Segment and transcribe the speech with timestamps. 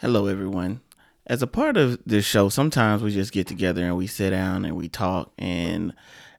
[0.00, 0.80] Hello, everyone.
[1.26, 4.64] As a part of this show, sometimes we just get together and we sit down
[4.64, 5.92] and we talk and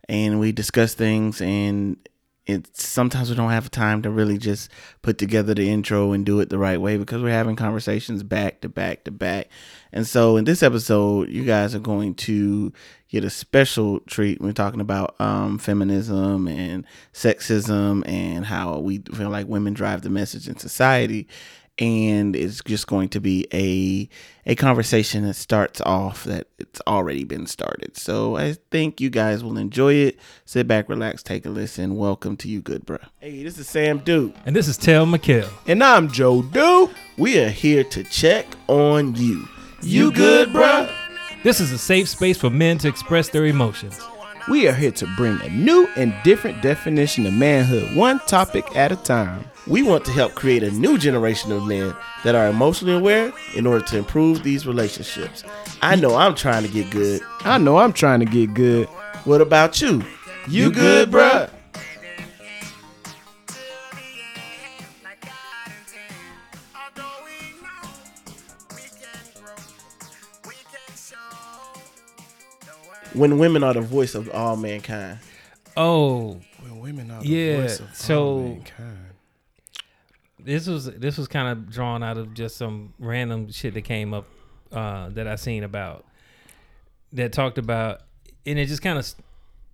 [0.10, 1.97] and we discuss things and
[2.47, 4.71] it's sometimes we don't have time to really just
[5.03, 8.61] put together the intro and do it the right way because we're having conversations back
[8.61, 9.48] to back to back.
[9.93, 12.73] And so in this episode, you guys are going to
[13.09, 14.41] get a special treat.
[14.41, 16.84] We're talking about um, feminism and
[17.14, 21.28] sexism and how we feel like women drive the message in society
[21.82, 24.07] and it's just going to be a
[24.45, 27.98] a conversation that starts off that it's already been started.
[27.98, 30.20] So I think you guys will enjoy it.
[30.45, 31.95] Sit back, relax, take a listen.
[31.95, 32.99] Welcome to you, good bro.
[33.20, 35.49] Hey, this is Sam Duke, And this is Tel McKell.
[35.67, 36.91] And I'm Joe Duke.
[37.17, 39.48] We are here to check on you.
[39.81, 40.88] You good, bro?
[41.44, 44.00] This is a safe space for men to express their emotions.
[44.50, 48.91] We are here to bring a new and different definition of manhood, one topic at
[48.91, 49.45] a time.
[49.67, 53.67] We want to help create a new generation of men that are emotionally aware in
[53.67, 55.44] order to improve these relationships.
[55.84, 57.22] I know I'm trying to get good.
[57.42, 58.88] I know I'm trying to get good.
[59.25, 60.03] What about you?
[60.47, 61.50] You, good, bruh?
[73.14, 75.20] When women are the voice of all mankind.
[75.76, 78.98] Oh, When women are the Yeah, voice of so- all mankind.
[80.40, 84.14] this was this was kind of drawn out of just some random shit that came
[84.14, 84.26] up
[84.72, 86.06] uh, that I seen about
[87.14, 88.02] that talked about,
[88.45, 89.14] and it just kind of.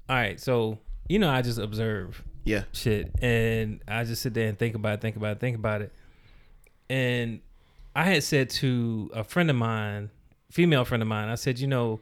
[0.10, 2.64] All right, so you know, I just observe Yeah.
[2.72, 5.82] shit, and I just sit there and think about it, think about it, think about
[5.82, 5.94] it,
[6.90, 7.42] and
[7.96, 10.10] I had said to a friend of mine,
[10.52, 12.00] female friend of mine, I said, you know,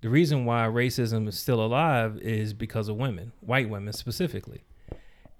[0.00, 4.62] the reason why racism is still alive is because of women, white women specifically.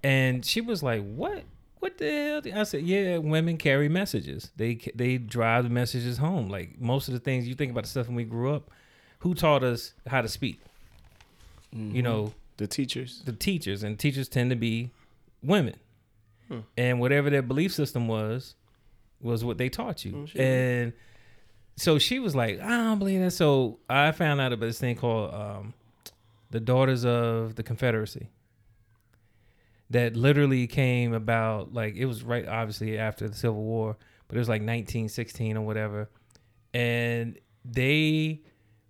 [0.03, 1.45] And she was like, "What?
[1.79, 4.51] What the hell?" I said, "Yeah, women carry messages.
[4.57, 6.49] They they drive the messages home.
[6.49, 8.71] Like most of the things you think about the stuff when we grew up,
[9.21, 10.61] who taught us how to speak?
[11.73, 12.01] You mm-hmm.
[12.01, 13.23] know, The teachers.
[13.25, 14.91] the teachers, and teachers tend to be
[15.43, 15.77] women.
[16.49, 16.61] Hmm.
[16.77, 18.55] And whatever their belief system was,
[19.21, 20.13] was what they taught you.
[20.13, 20.93] Mm, and
[21.79, 23.31] so she was like, I don't believe that.
[23.31, 25.75] So I found out about this thing called um,
[26.51, 28.29] the Daughters of the Confederacy.
[29.91, 33.97] That literally came about like it was right obviously after the Civil War,
[34.27, 36.11] but it was like 1916 or whatever,
[36.75, 38.43] and they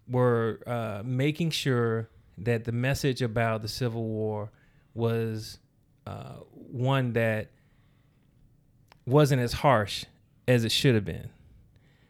[0.09, 4.50] were uh, making sure that the message about the Civil War
[4.94, 5.60] was
[6.05, 7.50] uh, one that
[9.06, 10.05] wasn't as harsh
[10.49, 11.31] as it should have been.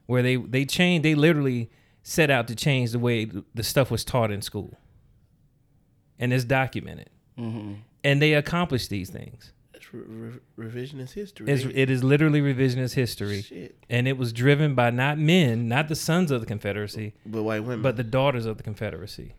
[0.08, 1.70] Where they they changed, they literally
[2.02, 4.78] set out to change the way the stuff was taught in school,
[6.18, 7.10] and it's documented.
[7.38, 7.74] Mm-hmm.
[8.02, 9.52] And they accomplished these things.
[9.74, 10.00] It's re-
[10.56, 11.46] re- revisionist history.
[11.52, 13.76] It's, it is literally revisionist history, Shit.
[13.90, 17.60] and it was driven by not men, not the sons of the Confederacy, But white
[17.60, 17.82] women.
[17.82, 19.34] but the daughters of the Confederacy.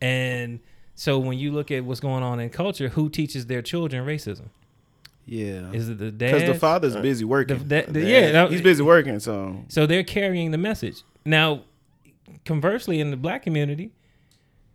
[0.00, 0.60] And
[0.94, 4.50] so when you look at what's going on in culture, who teaches their children racism?
[5.30, 5.70] Yeah.
[5.72, 6.32] Is it the dad?
[6.32, 7.58] Because the father's uh, busy working.
[7.68, 11.02] The- the- yeah, no, He's busy working, so So they're carrying the message.
[11.24, 11.64] Now,
[12.46, 13.90] conversely, in the black community,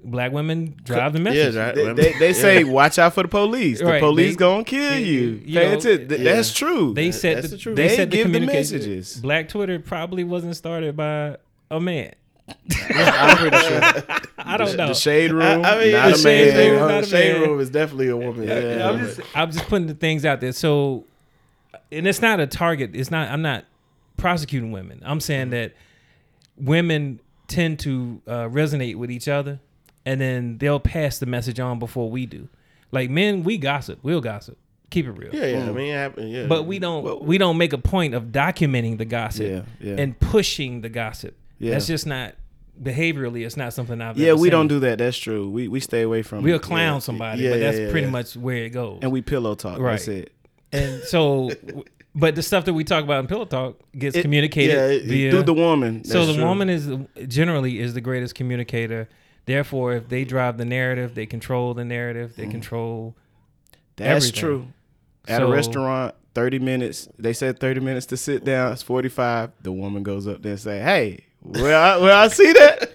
[0.04, 1.56] black women drive the yeah, message.
[1.56, 1.74] right.
[1.76, 2.34] they, women- they, they yeah.
[2.34, 3.80] say, watch out for the police.
[3.80, 5.42] The Right, police they- gonna kill you.
[5.44, 6.08] you Pay know, attention.
[6.10, 6.34] Th- yeah.
[6.36, 6.94] That's true.
[6.94, 7.76] They set that's the, the truth.
[7.76, 8.78] they They set the give the communication.
[8.78, 9.16] messages.
[9.18, 11.38] Black Twitter probably wasn't started by
[11.72, 12.14] a man.
[12.50, 14.04] I'm pretty sure.
[14.38, 14.88] I don't know.
[14.90, 16.72] The shade room, I mean, not the a shade, man.
[16.72, 17.42] room, not the a shade man.
[17.50, 18.48] room is definitely a woman.
[18.48, 20.52] Yeah, I'm just I'm just putting the things out there.
[20.52, 21.06] So,
[21.92, 22.92] and it's not a target.
[22.94, 23.30] It's not.
[23.30, 23.66] I'm not
[24.18, 25.02] prosecuting women.
[25.06, 25.74] I'm saying that
[26.58, 29.60] women tend to uh, resonate with each other,
[30.06, 32.50] and then they'll pass the message on before we do.
[32.92, 34.00] Like men, we gossip.
[34.04, 34.58] We'll gossip.
[34.90, 35.34] Keep it real.
[35.34, 35.70] yeah, yeah.
[35.70, 36.32] I mean, it happened.
[36.32, 39.62] Yeah, But we don't Well- we don't make a point of documenting the gossip Yeah,
[39.82, 39.96] yeah.
[40.00, 41.36] and pushing the gossip.
[41.64, 41.72] Yeah.
[41.72, 42.36] That's just not
[42.82, 43.46] behaviorally.
[43.46, 44.98] It's not something I've Yeah, we don't do that.
[44.98, 45.50] That's true.
[45.50, 46.44] We we stay away from.
[46.44, 47.00] We'll clown Yeah.
[47.00, 49.00] somebody, Yeah, but that's yeah, pretty much where it goes.
[49.02, 49.80] And we pillow talk.
[49.80, 49.92] Right.
[49.92, 50.32] That's it.
[50.72, 51.52] And so,
[52.16, 55.06] but the stuff that we talk about in Pillow Talk gets It- communicated yeah, it-
[55.06, 55.32] via.
[55.32, 56.04] Through the woman.
[56.04, 56.44] so the true.
[56.44, 56.90] woman is
[57.28, 59.08] generally is the greatest communicator.
[59.46, 62.36] Therefore, if they drive the narrative, they control the narrative.
[62.36, 62.52] They mm.
[62.52, 63.16] control.
[63.98, 64.40] That's everything.
[64.40, 64.68] true.
[65.28, 67.08] At So- a restaurant, thirty minutes.
[67.20, 68.74] They said thirty minutes to sit down.
[68.74, 69.52] It's forty five.
[69.62, 72.90] The woman goes up there and say, "Hey, well, I, well, I see that."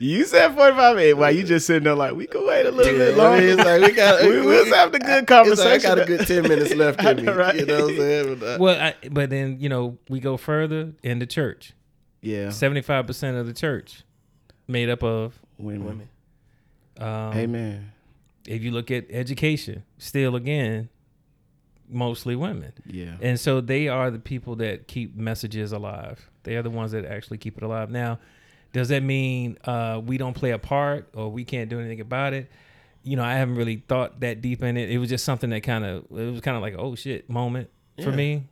[0.00, 1.16] You said 45 minutes.
[1.18, 3.40] Why you just sitting there like, we can wait a little bit Yeah, I longer.
[3.46, 5.72] mean, it's like we got we, we'll have the good conversation.
[5.72, 7.30] It's like I got a good ten minutes left I in me.
[7.32, 7.54] right?
[7.54, 8.38] You know what I'm saying?
[8.40, 11.74] But, uh, Well, I, but then you know we go further in the church.
[12.22, 12.50] Yeah.
[12.50, 14.02] Seventy five percent of the church
[14.66, 15.38] made up of.
[15.58, 15.84] Women.
[15.86, 16.08] women.
[16.98, 17.92] Um, Amen.
[18.48, 20.88] If you look at education, still again,
[21.88, 22.72] mostly women.
[22.84, 23.14] Yeah.
[23.20, 26.28] And so they are the people that keep messages alive.
[26.44, 27.90] They are the ones that actually keep it alive.
[27.90, 28.18] Now,
[28.72, 32.32] does that mean uh, we don't play a part or we can't do anything about
[32.32, 32.50] it?
[33.02, 34.90] You know, I haven't really thought that deep in it.
[34.90, 37.68] It was just something that kind of it was kind of like oh shit moment
[38.02, 38.44] for me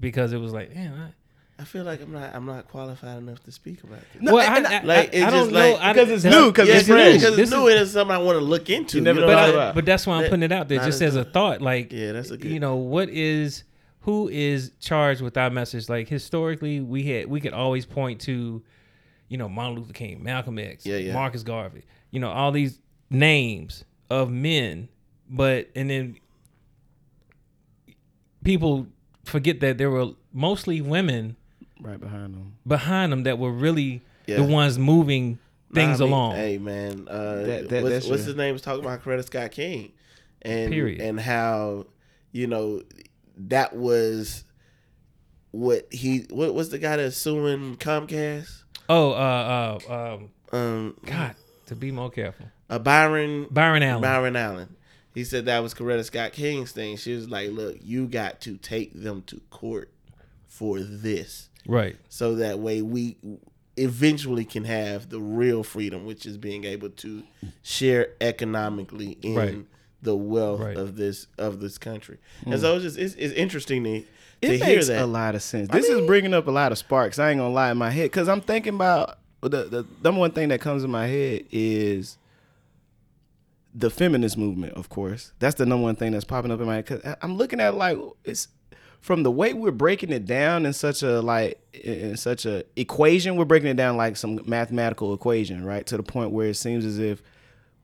[0.00, 3.42] because it was like, damn, I, I feel like I'm not I'm not qualified enough
[3.44, 4.22] to speak about this.
[4.22, 6.68] No, well, I, I, like, it's I just don't know like- because it's new, because
[6.68, 7.14] yeah, it's it fresh.
[7.16, 8.96] because it's new is- and it's something I want to look into.
[8.98, 10.78] You never know but, I'm about- but that's why I'm That- putting it out there
[10.78, 11.60] not just as as a thought.
[11.60, 12.50] Like, Yeah, that's a good.
[12.50, 13.64] you know, what is
[14.08, 15.90] who is charged with our message?
[15.90, 18.62] Like historically, we had we could always point to,
[19.28, 21.12] you know, Martin Luther King, Malcolm X, Yeah, yeah.
[21.12, 24.88] Marcus Garvey, you know, all these names of men,
[25.28, 26.16] but and then
[28.44, 28.86] people
[29.24, 31.36] forget that there were mostly women
[31.80, 32.54] Right behind them.
[32.66, 34.36] behind them that were really Yeah.
[34.36, 35.38] the ones moving
[35.70, 36.36] Nah, things I mean, along.
[36.36, 39.50] Hey man, uh, That- that- what's, that's what's his name was talking about Coretta Scott
[39.50, 39.92] King,
[40.40, 41.02] and Period.
[41.02, 41.84] and how
[42.32, 42.82] you know
[43.38, 44.44] that was
[45.50, 48.62] what he what was the guy that's suing Comcast?
[48.88, 51.34] Oh, uh, uh, um, Um, God,
[51.66, 54.02] to be more careful, uh, Byron Byron Allen.
[54.02, 54.76] Byron Allen.
[55.14, 56.96] He said that was Coretta Scott King's thing.
[56.96, 59.90] She was like, "Look, you got to take them to court
[60.46, 61.96] for this, Right.
[62.08, 63.16] so that way we
[63.76, 67.22] eventually can have the real freedom, which is being able to
[67.62, 69.58] share economically in Right.
[70.02, 70.76] The wealth Right.
[70.76, 72.60] of this of this country." And mm.
[72.60, 74.06] so it's just it's, it's interesting to, to
[74.42, 75.02] It hear makes that.
[75.02, 75.68] a lot of sense.
[75.68, 77.18] This is bringing up a lot of sparks.
[77.18, 80.32] I ain't gonna lie in my head because I'm thinking about the the number one
[80.32, 82.18] thing that comes in my head is
[83.74, 84.72] the feminist movement.
[84.74, 86.86] Of course, that's the number one thing that's popping up in my head.
[86.86, 88.48] Cause I- I'm looking at it like it's
[89.00, 93.36] from the way we're breaking it down in such a like in such a equation.
[93.36, 95.86] We're breaking it down like some mathematical equation, right?
[95.86, 97.22] To the point where it seems as if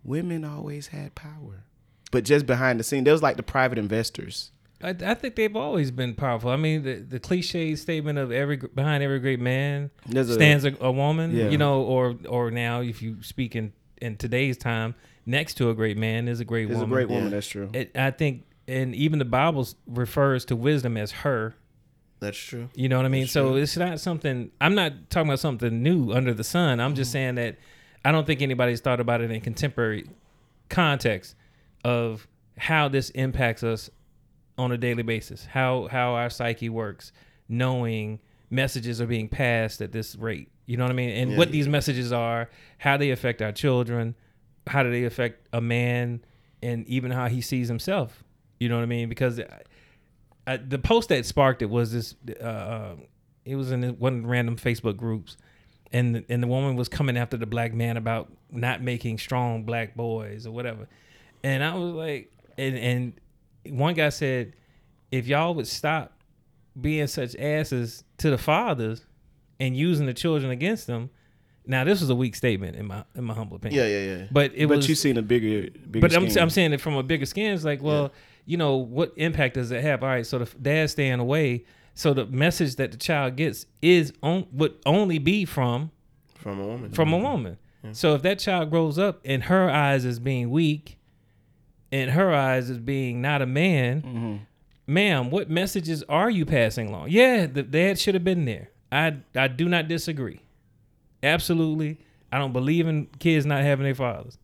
[0.02, 1.63] women always had power,
[2.10, 4.50] but just behind the scene, there was like the private investors.
[4.82, 6.50] I, I think they've always been powerful.
[6.50, 10.64] I mean, the, the cliche statement of every behind every great man There's a- stands
[10.64, 11.34] a, a woman.
[11.34, 11.48] Yeah.
[11.48, 13.72] You know, or or now if you speak in
[14.02, 16.94] in today's time, next to a great man is a great There's a woman.
[16.94, 17.24] great woman.
[17.24, 17.30] Yeah.
[17.30, 17.70] That's true.
[17.72, 21.54] It, I think, and even the Bible refers to wisdom as her.
[22.20, 22.68] That's true.
[22.74, 23.22] You know what I mean?
[23.22, 23.56] That's So true.
[23.56, 24.50] it's not something.
[24.60, 26.80] I'm not talking about something new under the sun.
[26.80, 26.96] I'm Mm-hmm.
[26.96, 27.56] just saying that
[28.04, 30.06] I don't think anybody's thought about it in contemporary
[30.68, 31.34] context
[31.84, 32.26] of
[32.58, 33.90] how this impacts us
[34.56, 35.44] on a daily basis.
[35.44, 37.12] How how our psyche works,
[37.48, 38.20] knowing
[38.50, 40.48] messages are being passed at this rate.
[40.66, 41.10] You know what I mean?
[41.10, 41.52] And Yeah, what yeah.
[41.52, 42.48] these messages are,
[42.78, 44.14] how they affect our children,
[44.66, 46.24] how do they affect a man,
[46.62, 48.24] and even how he sees himself.
[48.60, 49.08] You know what I mean?
[49.08, 49.62] Because I,
[50.46, 52.14] I, the post that sparked it was this.
[52.40, 52.96] Uh, uh,
[53.44, 55.36] it was in one random Facebook groups,
[55.92, 59.64] and the, and the woman was coming after the black man about not making strong
[59.64, 60.88] black boys or whatever,
[61.44, 63.12] and I was like, and and
[63.78, 64.54] one guy said,
[65.12, 66.12] if y'all would stop
[66.80, 69.04] being such asses to the fathers
[69.60, 71.10] and using the children against them.
[71.66, 73.80] Now this was a weak statement in my in my humble opinion.
[73.80, 74.26] Yeah, yeah, yeah.
[74.30, 76.00] But it but was you seen a bigger, bigger.
[76.00, 76.42] but I'm, scheme.
[76.42, 77.54] I'm saying it from a bigger skin.
[77.54, 78.12] It's like, well,
[78.44, 80.02] you know, what impact does it have?
[80.02, 81.64] All right, so the f- dad staying away,
[81.94, 85.90] so the message that the child gets is on would only be from
[86.34, 86.90] From a woman.
[86.90, 87.56] from a woman.
[87.92, 90.98] So if that child grows up in her eyes is being weak,
[91.94, 94.36] in her eyes as being not a man, Mm-hmm.
[94.86, 97.08] ma'am, what messages are you passing along?
[97.10, 98.70] Yeah, the dad should have been there.
[98.90, 100.40] I I do not disagree.
[101.22, 101.98] Absolutely,
[102.32, 104.38] I don't believe in kids not having their fathers.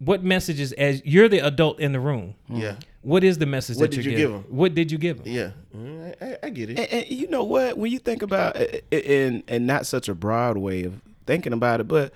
[0.00, 3.90] What messages, as you're the adult in the room, Yeah, what is the message What
[3.90, 4.44] that did you're you give them?
[4.48, 5.32] What did you give them?
[5.32, 5.50] yeah.
[5.76, 6.78] Mm, I, I, I get it.
[6.78, 7.76] And, and you know what?
[7.76, 11.80] When you think about it, in and not such a broad way of thinking about
[11.80, 12.12] it, but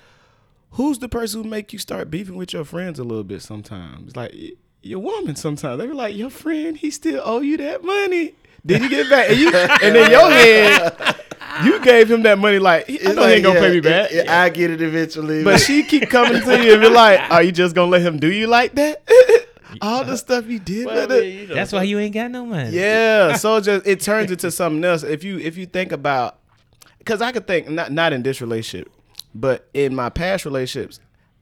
[0.72, 4.16] who's the person who make you start beefing with your friends a little bit sometimes?
[4.16, 4.34] Like
[4.82, 5.78] your woman sometimes.
[5.80, 8.34] They be like, your friend, he still owe you that money.
[8.64, 9.30] Did you get back?
[9.30, 11.16] And, you, and in your head,
[11.64, 13.80] you gave him that money like, I It's know he ain't gonna yeah, pay me
[13.80, 14.12] back.
[14.12, 15.42] it- I get it eventually.
[15.44, 18.18] But she keep coming to you and be like, "Are you just gonna let him
[18.18, 19.02] do you like that?
[19.80, 21.98] All the stuff he did Well, I with mean, it." you know, That's why you
[21.98, 22.70] ain't got no money.
[22.70, 25.02] Yeah, so just it turns into something else.
[25.02, 26.38] If you if you think about,
[26.98, 28.92] because I could think not not in this relationship,
[29.34, 31.00] but in my past relationships,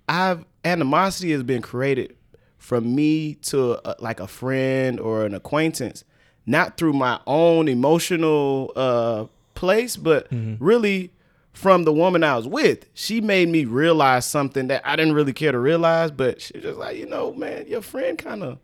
[0.09, 2.17] I've animosity has been created
[2.59, 6.05] from me to a, like a friend or an acquaintance,
[6.47, 10.27] not through my own emotional uh place, but
[10.61, 11.13] really
[11.53, 12.87] from the woman I was with.
[12.95, 16.63] She made me realize something that I didn't really care to realize, but she was
[16.65, 18.59] just like, you know, man, your friend kind of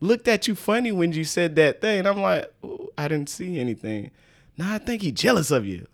[0.00, 2.06] looked at you funny when you said that thing.
[2.06, 2.52] I'm like,
[2.98, 4.10] I didn't see anything.
[4.58, 5.86] Now I think he jealous of you.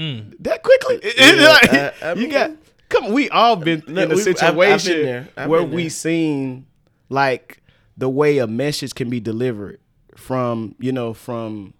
[0.00, 0.42] What?
[0.44, 1.00] That quickly?
[1.04, 2.52] Like, I- I you got
[2.88, 3.12] come.
[3.12, 5.28] We all been No, in a we've- I've- I've been situation there.
[5.36, 6.66] I've where been we seen
[7.08, 7.62] like
[7.96, 9.78] the way a message can be delivered
[10.16, 11.74] from you know from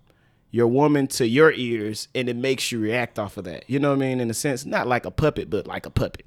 [0.50, 3.90] your woman to your ears and it makes you react off of that you know
[3.90, 6.24] what i mean in a sense not like a puppet but like a puppet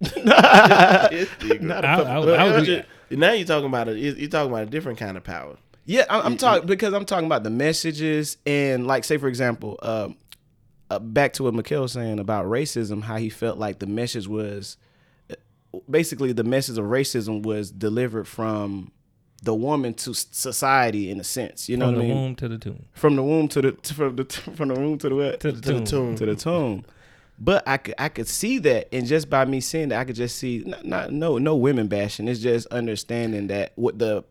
[0.16, 2.06] Not a I- puppet.
[2.08, 3.98] I- I would- now you're talking about it.
[3.98, 5.56] You're talking about a different kind of power.
[5.84, 9.78] Yeah, I'm, I'm talking because I'm talking about the messages and like say for example,
[9.82, 10.16] um,
[10.90, 14.26] uh, back to what Mikhail was saying about racism, how he felt like the message
[14.28, 14.76] was
[15.88, 18.90] basically the message of racism was delivered from
[19.42, 21.68] the woman to society in a sense.
[21.68, 22.16] You know From what the I mean?
[22.22, 22.84] womb to the tomb.
[22.92, 25.40] From the womb to the to- from the from the womb to the what?
[25.40, 25.84] To the To the tomb.
[25.84, 26.16] tomb.
[26.16, 26.84] to the tomb.
[27.42, 30.16] But I could I could see that, and just by me seeing that, I could
[30.16, 32.28] just see not, not no no women bashing.
[32.28, 34.24] It's just understanding that what the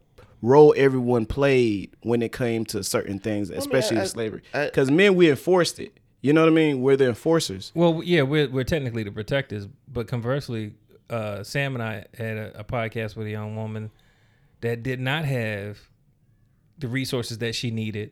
[0.43, 4.41] role everyone played when it came to certain things, especially I- with slavery.
[4.53, 5.97] Because men we enforced it.
[6.21, 6.81] You know what I mean?
[6.81, 7.71] We're the enforcers.
[7.73, 10.73] Well, yeah, we're we're technically the protectors, but conversely,
[11.09, 13.89] uh, Sam and I had a, a podcast with a young woman
[14.61, 15.79] that did not have
[16.77, 18.11] the resources that she needed,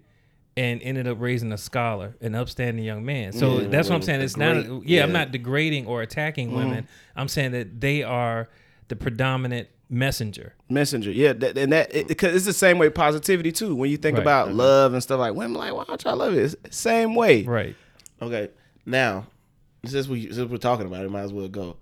[0.55, 3.33] and ended up raising a scholar, an upstanding young man.
[3.33, 4.21] So Yeah, that's what I'm saying.
[4.21, 4.65] a It's not.
[4.65, 6.57] great- yeah, I'm not degrading or attacking mm-hmm.
[6.57, 6.87] women.
[7.15, 8.49] I'm saying that they are
[8.87, 10.53] the predominant messenger.
[10.69, 13.75] Messenger, yeah, that, and that because it's the same way positivity too.
[13.75, 14.21] When you think Right.
[14.23, 14.57] about mm-hmm.
[14.57, 16.39] love and stuff like women, like why don't y'all love it?
[16.39, 17.43] It's the same way.
[17.43, 17.75] Right.
[18.21, 18.49] Okay,
[18.85, 19.27] now
[19.85, 21.77] since we since we're talking about it, might as well go.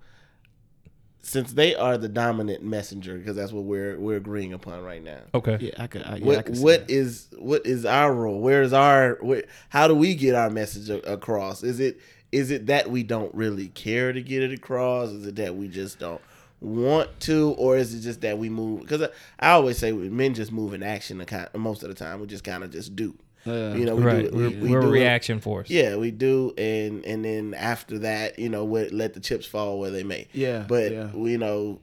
[1.22, 5.20] Since they are the dominant messenger, because that's what we're we're agreeing upon right now.
[5.34, 5.58] Okay.
[5.60, 6.02] Yeah, I could.
[6.04, 6.94] I, yeah, I What could see what that.
[6.94, 8.40] is what is our role?
[8.40, 9.18] Where is our?
[9.20, 11.64] Where, how do we get our message across?
[11.64, 11.98] Is it
[12.30, 15.08] is it that we don't really care to get it across?
[15.08, 16.20] Is it that we just don't
[16.60, 18.82] want to, or is it just that we move?
[18.82, 19.08] Because I,
[19.40, 21.18] I always say men just move in action.
[21.18, 23.16] The kind, most of the time, we just kind of just do.
[23.46, 23.74] Yeah.
[23.74, 24.20] You know, we Right.
[24.22, 24.26] do.
[24.26, 24.92] it- We're, we, we we're a do it.
[24.92, 25.70] reaction force.
[25.70, 29.78] Yeah, we do, and and then after that, you know, what let the chips fall
[29.78, 30.28] where they may.
[30.32, 31.12] Yeah, but yeah.
[31.14, 31.80] you know,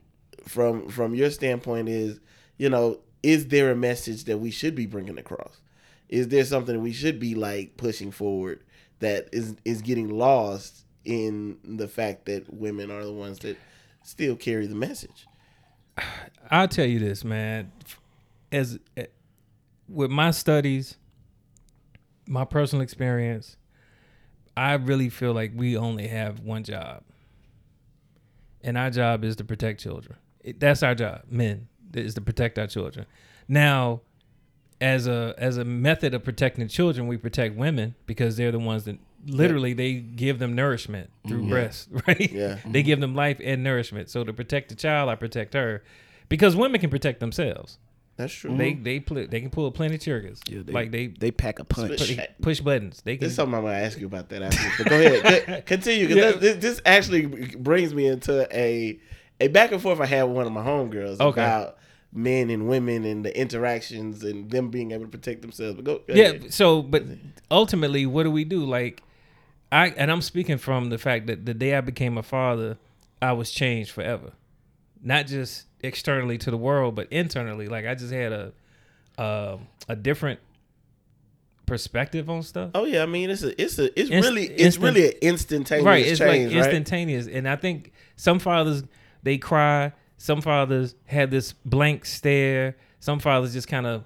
[0.47, 2.19] from from your standpoint, is
[2.57, 5.61] you know, is there a message that we should be bringing across?
[6.09, 8.63] Is there something we should be like pushing forward
[8.99, 13.57] that is is getting lost in the fact that women are the ones that
[14.03, 15.25] still carry the message?
[16.51, 17.71] I'll tell you this, man.
[18.51, 19.05] As eh,
[19.89, 20.97] with my studies,
[22.27, 23.57] my personal experience,
[24.55, 27.03] I really feel like we only have one job,
[28.61, 30.17] and our job is to protect children.
[30.41, 33.05] It, that's our job, men, is to protect our children.
[33.47, 34.01] Now,
[34.81, 38.83] as a as a method of protecting children, we protect women because they're the ones
[38.83, 41.49] that literally they give them nourishment through mm-hmm.
[41.49, 42.31] breasts, right?
[42.31, 42.59] Yeah.
[42.65, 43.01] they give mm-hmm.
[43.01, 44.09] them life and nourishment.
[44.09, 45.83] So to protect the child, I protect her
[46.29, 47.77] because women can protect themselves.
[48.23, 48.55] That's true.
[48.55, 48.83] They mm-hmm.
[48.83, 50.39] they pl- they can pull plenty triggers.
[50.47, 51.97] Yeah, they, like they, they pack a punch.
[51.97, 53.01] push, push buttons.
[53.03, 53.21] They can.
[53.21, 54.83] There's something I'm gonna ask you about that after.
[54.83, 56.39] But go ahead, continue because Yeah.
[56.39, 58.97] this, this actually brings me into a
[59.41, 61.41] a back and forth I had with one of my homegirls Okay.
[61.41, 61.77] about
[62.13, 65.75] men and women and the interactions and them being able to protect themselves.
[65.75, 66.25] But go, go yeah.
[66.25, 66.53] ahead.
[66.53, 67.03] So, but
[67.51, 68.63] ultimately, what do we do?
[68.63, 69.03] Like,
[69.71, 72.77] I and I'm speaking from the fact that the day I became a father,
[73.21, 74.31] I was changed forever,
[75.03, 77.67] not just externally to the world, but internally.
[77.67, 78.53] Like I just had a
[79.17, 80.39] um a different
[81.65, 82.71] perspective on stuff.
[82.73, 85.17] Oh yeah, I mean it's a it's a it's Inst- really it's instant- really an
[85.21, 86.73] instantaneous right it's change, like right?
[86.73, 87.27] instantaneous.
[87.27, 88.83] And i think some fathers
[89.23, 89.93] they cry.
[90.17, 92.77] Some fathers have this blank stare.
[92.99, 94.03] Some fathers just kind of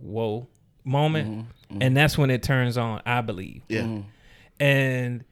[0.00, 0.46] whoa
[0.84, 1.28] moment.
[1.30, 1.40] Mm-hmm,
[1.74, 1.82] mm-hmm.
[1.82, 3.62] And that's when it turns on i believe.
[3.68, 4.62] Yeah, mm-hmm.
[4.62, 5.24] and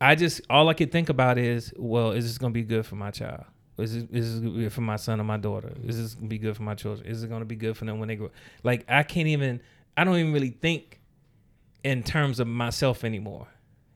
[0.00, 2.94] i just all i could think about is well is this gonna be good for
[2.94, 3.44] my child
[3.78, 6.14] is this, is this gonna be good for my son or my daughter is this
[6.14, 8.16] gonna be good for my children is it gonna be good for them when they
[8.16, 8.30] grow
[8.62, 9.60] like i can't even
[9.96, 10.98] i don't even really think
[11.84, 13.46] in terms of myself anymore.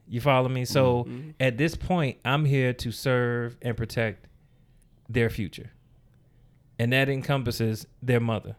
[0.08, 0.64] You follow me?
[0.64, 1.06] So
[1.40, 4.26] at this point, I'm here to serve and protect
[5.08, 5.70] their future.
[6.78, 8.56] And that encompasses their mother.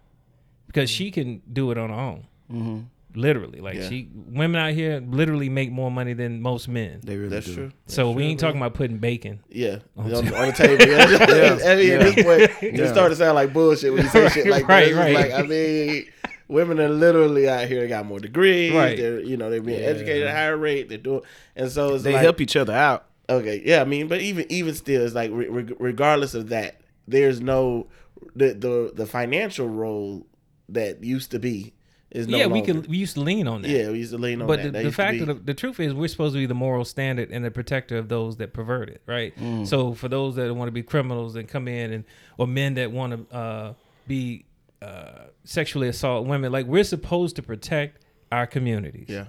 [0.68, 2.28] Because she can do it on her own.
[2.50, 2.80] hmm
[3.16, 3.60] Literally.
[3.60, 3.90] Like Yeah.
[3.90, 7.00] she women out here literally make more money than most men.
[7.04, 7.54] They really that's do.
[7.56, 7.72] true.
[7.88, 8.50] so That's we true, ain't bro.
[8.50, 9.40] talking about putting bacon.
[9.50, 10.86] Yeah, On on, the- on the table.
[10.88, 11.60] Yeah.
[11.72, 11.94] I mean, Yeah.
[11.96, 14.94] at this point, it started to sound like bullshit when you say shit like Right,
[14.94, 15.00] that.
[15.00, 15.14] Right.
[15.16, 16.06] Like I mean,
[16.48, 17.82] women are literally out here.
[17.82, 18.74] They got more degrees.
[18.74, 18.98] Right.
[18.98, 19.86] They're you know they're being Yeah.
[19.88, 20.90] educated at a higher rate.
[20.90, 21.22] They're doing,
[21.56, 23.06] and so it's They like, help each other out.
[23.30, 26.82] Okay, yeah, I mean, but even even still, it's like re- re- regardless of that,
[27.08, 27.88] there's no
[28.36, 30.26] the the the financial role
[30.70, 31.74] that used to be
[32.14, 32.74] is no yeah, we longer.
[32.74, 33.70] could we used to lean on that.
[33.70, 34.74] Yeah, we used to lean on but that.
[34.74, 36.86] the, the fact be- of the, the truth is we're supposed to be the moral
[36.86, 39.68] standard and the protector of those that pervert it right Mm.
[39.68, 42.04] so for those that want to be criminals and come in and
[42.38, 43.74] or men that want to uh,
[44.08, 44.46] be
[44.82, 49.26] uh, sexually assault women like we're supposed to protect our communities yeah,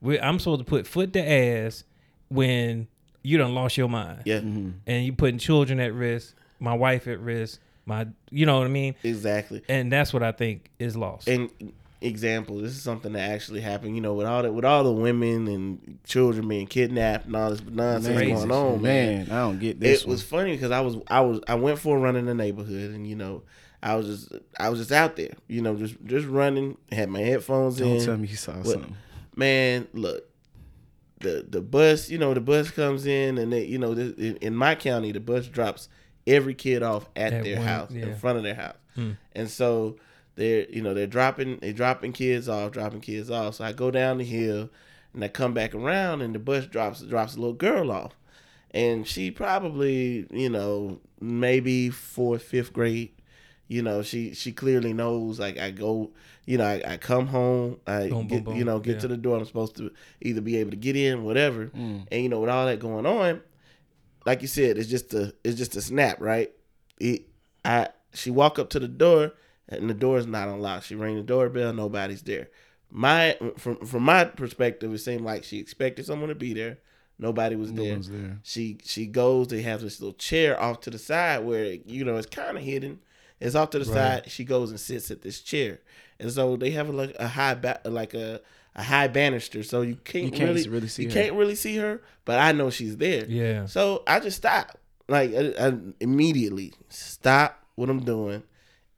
[0.00, 1.84] we i'm supposed to put foot to ass
[2.28, 2.88] when
[3.22, 7.20] you done lost your mind yeah, and you putting children at risk my wife at
[7.20, 8.96] risk my you know what I mean?
[9.04, 9.62] exactly.
[9.68, 11.28] And that's what I think is lost.
[11.28, 11.50] And
[12.00, 13.94] example, this is something that actually happened.
[13.94, 17.50] You know, with all the with all the women and children being kidnapped and all
[17.50, 19.18] this nonsense Crazy going on, man.
[19.18, 20.02] man, I don't get this.
[20.02, 22.34] it was funny because I was I was I went for a run in the
[22.34, 23.42] neighborhood and you know
[23.82, 27.20] I was just I was just out there, you know, just just running, had my
[27.20, 28.04] headphones Don't in.
[28.04, 28.96] tell me you saw What- something.
[29.38, 30.24] Man, look,
[31.20, 34.36] the the bus, you know, the bus comes in and they, you know, this, in,
[34.36, 35.88] in my county, the bus drops
[36.26, 38.06] every kid off at, At their one- house yeah.
[38.06, 39.12] in front of their house, Hmm.
[39.34, 39.96] and so
[40.36, 43.56] they're you know they're dropping they dropping kids off, dropping kids off.
[43.56, 44.70] So I go down the hill
[45.12, 48.12] and I come back around and the bus drops drops a little girl off,
[48.70, 53.10] and she probably you know maybe fourth fifth grade.
[53.68, 55.40] You know, she she clearly knows.
[55.40, 56.12] Like I go,
[56.44, 58.56] you know, I, I come home, I Boom, boom, get, boom.
[58.56, 59.00] you know get Yeah.
[59.00, 59.38] to the door.
[59.38, 59.90] I'm supposed to
[60.22, 61.66] either be able to get in, whatever.
[61.66, 62.06] Mm.
[62.12, 63.40] And you know, with all that going on,
[64.24, 66.52] like you said, it's just a it's just a snap, right?
[67.00, 67.22] It
[67.64, 69.32] I she walk up to the door
[69.68, 70.86] and the door is not unlocked.
[70.86, 72.48] She rang the doorbell, nobody's there.
[72.90, 76.78] My from from my perspective, it seemed like she expected someone to be there.
[77.18, 77.98] Nobody was No there.
[77.98, 78.38] there.
[78.42, 79.48] She she goes.
[79.48, 82.62] They have this little chair off to the side where you know it's kind of
[82.62, 83.00] hidden.
[83.40, 84.22] It's off to the Right.
[84.24, 84.30] side.
[84.30, 85.80] She goes and sits at this chair,
[86.20, 88.40] and so they have like a high ba- like a
[88.76, 91.14] a high banister, so you can't, You can't really really see you her.
[91.14, 92.02] can't really see her.
[92.26, 93.24] But I know she's there.
[93.26, 93.64] yeah.
[93.66, 98.42] So I just stop, like I, I immediately stop what I'm doing,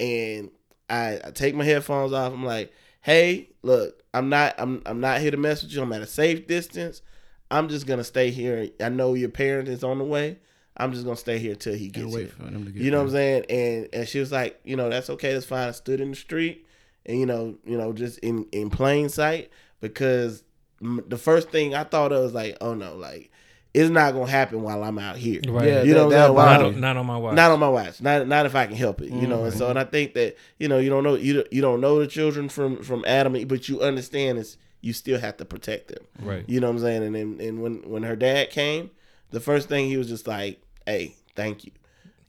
[0.00, 0.50] and
[0.88, 2.32] I, I take my headphones off.
[2.32, 5.82] I'm like, "Hey, look, I'm not, I'm, I'm not here to mess with you.
[5.82, 7.02] I'm at a safe distance.
[7.50, 8.68] I'm just gonna stay here.
[8.80, 10.38] I know your parent is on the way.
[10.76, 12.26] I'm just gonna stay here till he gets here.
[12.28, 13.44] for them to get You know what I'm saying?
[13.50, 15.68] And and she was like, you know, that's okay, that's fine.
[15.68, 16.66] I stood in the street,
[17.06, 20.44] and you know, you know, just in in plain sight because
[20.80, 23.30] the first thing I thought of was like, oh no, like
[23.74, 25.40] it's not gonna happen while I'm out here.
[25.46, 25.66] Right.
[25.66, 26.62] Yeah, You know that, what that saying?
[26.62, 27.34] not, on, not on my watch.
[27.34, 28.00] Not on my watch.
[28.00, 29.10] Not not if I can help it.
[29.10, 29.70] You know, and so mm-hmm.
[29.70, 32.06] and I think that you know you don't know you don't- you don't know the
[32.06, 36.04] children from from Adam, but you understand it's you still have to protect them.
[36.20, 36.44] Right.
[36.48, 37.02] You know what I'm saying?
[37.02, 38.90] And then and when when her dad came,
[39.30, 41.72] the first thing he was just like, "Hey, thank you."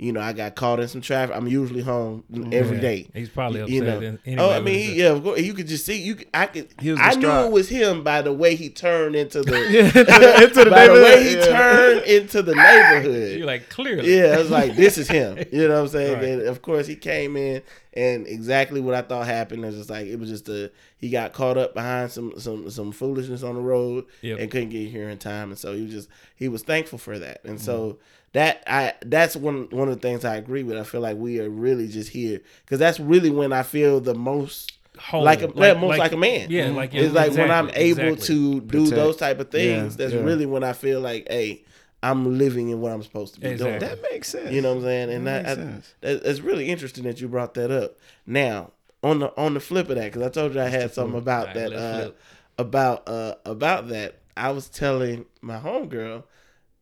[0.02, 1.36] You know, I got caught in some traffic.
[1.36, 2.82] I'm usually home every Yeah.
[2.82, 3.08] day.
[3.14, 3.74] He's probably upset.
[3.76, 4.18] You know.
[4.24, 6.02] in- oh, I mean, he, yeah, of course, you could just see.
[6.02, 6.70] You, I could.
[6.80, 9.58] I knew it was him by the way he turned into the.
[9.80, 11.46] into the, into the by the way he yeah.
[11.46, 13.32] turned into the neighborhood.
[13.40, 14.16] You're like clearly.
[14.18, 15.38] Yeah, I was like, this is him.
[15.52, 16.14] You know what I'm saying?
[16.14, 16.24] Right.
[16.24, 17.62] And of course, he came in,
[17.94, 19.64] and exactly what I thought happened.
[19.64, 22.94] Was just like it was just a he got caught up behind some some some
[22.94, 24.40] foolishness on the road Yep.
[24.40, 27.20] and couldn't get here in time, and so he was just he was thankful for
[27.20, 27.98] that, and so Mm-hmm.
[28.34, 30.78] That I that's one one of the things I agree with.
[30.78, 34.16] I feel like we are really just here because that's really when I feel the
[34.16, 34.74] most.
[34.98, 35.24] Whole.
[35.24, 36.48] Like a yeah, most like, a man.
[36.52, 38.28] Yeah, like it's like when I'm able exactly.
[38.28, 38.96] to do Protect.
[38.96, 39.94] those type of things.
[39.94, 40.20] Yeah, that's yeah.
[40.22, 41.64] really when I feel like, hey,
[42.04, 43.80] I'm living in what I'm supposed to be Exactly.
[43.80, 43.90] doing.
[44.02, 44.52] That makes sense.
[44.52, 45.12] You know what I'm saying?
[45.12, 45.94] And That that, makes I, sense.
[46.02, 47.98] that it's really interesting that you brought that up.
[48.26, 51.18] Now, on the on the flip of that, because I told you I had something
[51.18, 52.12] about Alright, that uh,
[52.58, 54.16] about uh about that.
[54.36, 56.24] I was telling my homegirl,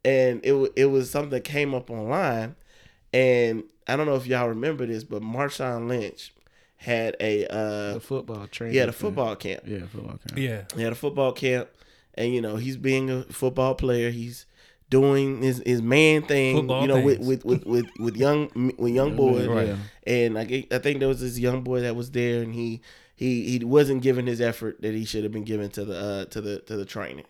[0.08, 2.56] and it it was something that came up online,
[3.14, 6.34] and I don't know if y'all remember this, but Marshawn Lynch
[6.78, 8.74] had a uh The football training.
[8.74, 9.64] he had a football camp.
[9.66, 10.38] Yeah, football camp.
[10.38, 10.64] Yeah.
[10.76, 11.68] He had a football camp,
[12.14, 14.10] and you know he's being a football player.
[14.10, 14.46] He's
[14.90, 18.94] doing his, his man thing, Football you know, with, with with with with young with
[18.94, 19.48] young boys.
[19.48, 19.76] Right.
[20.06, 22.80] And I, I think there was this young boy that was there, and he
[23.14, 26.26] he he wasn't giving his effort that he should have been given to the uh,
[26.26, 27.26] to the to the training.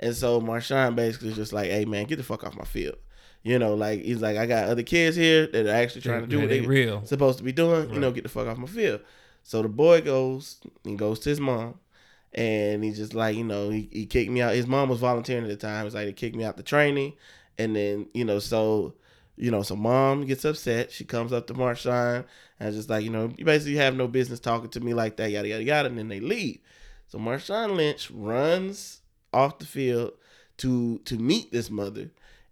[0.00, 2.96] And so Marshawn basically is just like, "Hey man, get the fuck off my field."
[3.42, 6.26] You know, like he's like, "I got other kids here that are actually trying to
[6.26, 7.04] do Yeah, what they they real.
[7.06, 7.92] supposed to be doing.
[7.92, 9.00] You know, get the fuck off my field."
[9.42, 11.78] So the boy goes and goes to his mom,
[12.32, 14.54] and he's just like, you know, he, he kicked me out.
[14.54, 15.82] His mom was volunteering at the time.
[15.82, 17.12] It was like, they kicked me out the training.
[17.58, 18.94] And then, you know, so,
[19.36, 20.90] you know, so mom gets upset.
[20.90, 22.24] She comes up to Marshawn
[22.58, 25.30] and just like, you know, you basically have no business talking to me like that,
[25.30, 25.88] yada, yada, yada.
[25.90, 26.58] And then they leave.
[27.08, 29.02] So Marshawn Lynch runs
[29.34, 30.12] off the field
[30.58, 32.10] to to meet this mother.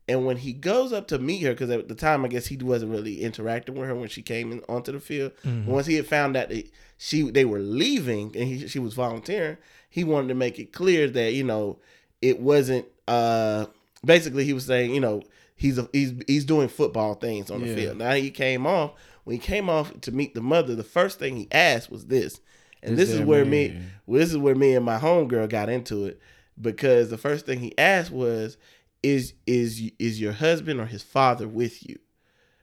[0.09, 2.57] And when he goes up to meet her, because at the time I guess he
[2.57, 5.33] wasn't really interacting with her when she came in onto the field.
[5.66, 6.66] Once he had found out that
[6.99, 9.57] she they were leaving and he, she was volunteering,
[9.88, 11.79] he wanted to make it clear that you know
[12.21, 12.87] it wasn't.
[13.09, 13.66] uh
[14.05, 15.23] Basically, he was saying you know
[15.55, 17.75] he's a, he's he's doing football things on the Yeah.
[17.77, 17.99] field.
[17.99, 20.75] Now he came off when he came off to meet the mother.
[20.75, 22.40] The first thing he asked was this,
[22.83, 23.51] and Is this is where man?
[23.51, 26.21] me well, this is where me and my homegirl got into it
[26.61, 28.57] because the first thing he asked was,
[29.03, 31.99] "Is is is your husband or his father with you?"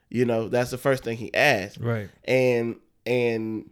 [0.09, 2.09] You know, that's the first thing he asked, Right.
[2.25, 2.75] and
[3.05, 3.69] and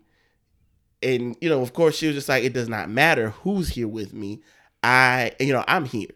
[1.04, 3.88] and you know, of course, she was just like, "It does not matter who's here
[3.88, 4.42] with me.
[4.84, 6.10] I, you know, I'm here."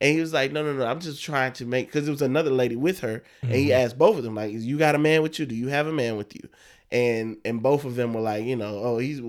[0.00, 2.22] And he was like, no, no, no, I'm just trying to make because it was
[2.22, 3.54] another lady with her, and Mm-hmm.
[3.54, 5.46] he asked both of them like, you got a man with you?
[5.46, 6.48] Do you have a man with you?
[6.92, 9.20] And and both of them were like, you know, oh, he's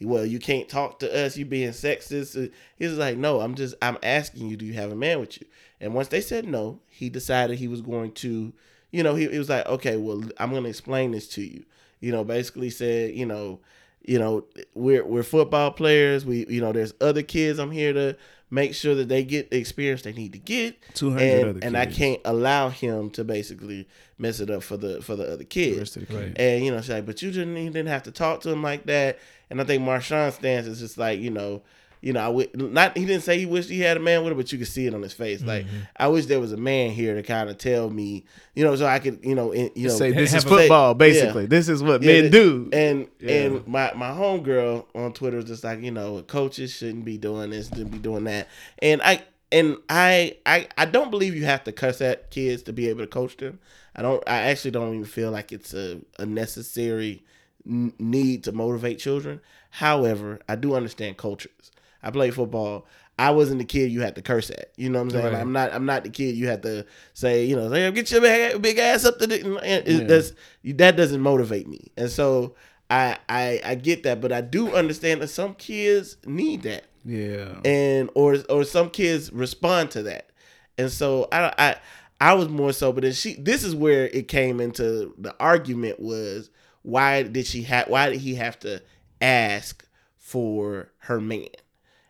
[0.00, 2.36] well, you can't talk to us, you being sexist.
[2.36, 5.20] Uh, he was like, no, I'm just I'm asking you, do you have a man
[5.20, 5.46] with you?
[5.80, 8.52] And once they said no, he decided he was going to,
[8.90, 11.64] you know, he, he was like, okay, well, I'm going to explain this to you.
[12.00, 13.60] You know, basically said, you know,
[14.02, 16.24] you know, we're we're football players.
[16.24, 17.58] We, you know, there's other kids.
[17.58, 18.16] I'm here to
[18.50, 20.76] make sure that they get the experience they need to get.
[20.94, 25.02] 200 and, other and I can't allow him to basically mess it up for the
[25.02, 25.78] for the other kids.
[25.78, 26.38] Rest of the Right.
[26.38, 28.62] And you know, she's like, but you didn't you didn't have to talk to him
[28.62, 29.18] like that.
[29.50, 31.62] And I think Marshawn's stance is just like, you know,
[32.00, 32.96] you know, I would not.
[32.96, 34.86] He didn't say he wished he had a man with him, but you could see
[34.86, 35.42] it on his face.
[35.42, 35.76] Like, Mm-hmm.
[35.96, 38.86] I wish there was a man here to kind of tell me, you know, so
[38.86, 40.94] I could, you know, in, you know, Say this is football, Yeah.
[40.94, 41.46] basically.
[41.46, 42.68] This is what Yeah, men do.
[42.72, 43.32] And Yeah.
[43.32, 47.50] and my my homegirl on Twitter was just like, you know, coaches shouldn't be doing
[47.50, 48.48] this, shouldn't be doing that.
[48.80, 52.72] And I and I I I don't believe you have to cuss at kids to
[52.72, 53.58] be able to coach them.
[53.96, 54.22] I don't.
[54.28, 57.22] I actually don't even feel like it's a a necessary
[57.64, 59.40] need to motivate children.
[59.70, 61.70] However, I do understand cultures.
[62.02, 62.86] I played football.
[63.18, 64.72] I wasn't the kid you had to curse at.
[64.76, 65.32] You know what I'm saying?
[65.32, 65.40] Right.
[65.40, 65.72] I'm not.
[65.72, 67.44] I'm not the kid you had to say.
[67.44, 69.40] You know, "Hey, get your big, big ass up to the.
[69.64, 70.06] and it- Yeah.
[70.06, 70.32] That's
[70.64, 71.90] that doesn't motivate me.
[71.96, 72.54] And so
[72.90, 77.60] I, I I get that, but I do understand that some kids need that yeah.
[77.64, 80.30] and or or some kids respond to that,
[80.76, 81.76] and so I I
[82.20, 86.00] I was more so, but then she this is where it came into the argument
[86.00, 86.50] was
[86.82, 88.80] why did she have why did he have to
[89.20, 89.84] ask
[90.16, 91.48] for her man,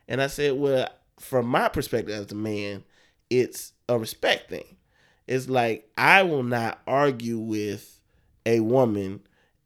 [0.09, 2.83] and I said well from my perspective as a man,
[3.29, 4.75] it's a respect thing.
[5.27, 7.99] It's like I will not argue with
[8.45, 9.21] a woman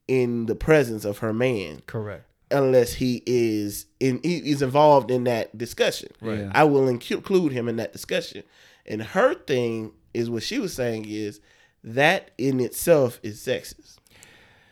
[0.07, 2.25] in the presence of her man Correct.
[2.51, 6.09] unless he is in he is involved in that discussion.
[6.21, 6.49] Right.
[6.51, 8.43] I will include him in that discussion.
[8.85, 11.39] And her thing is what she was saying is
[11.85, 13.95] that in itself is sexist.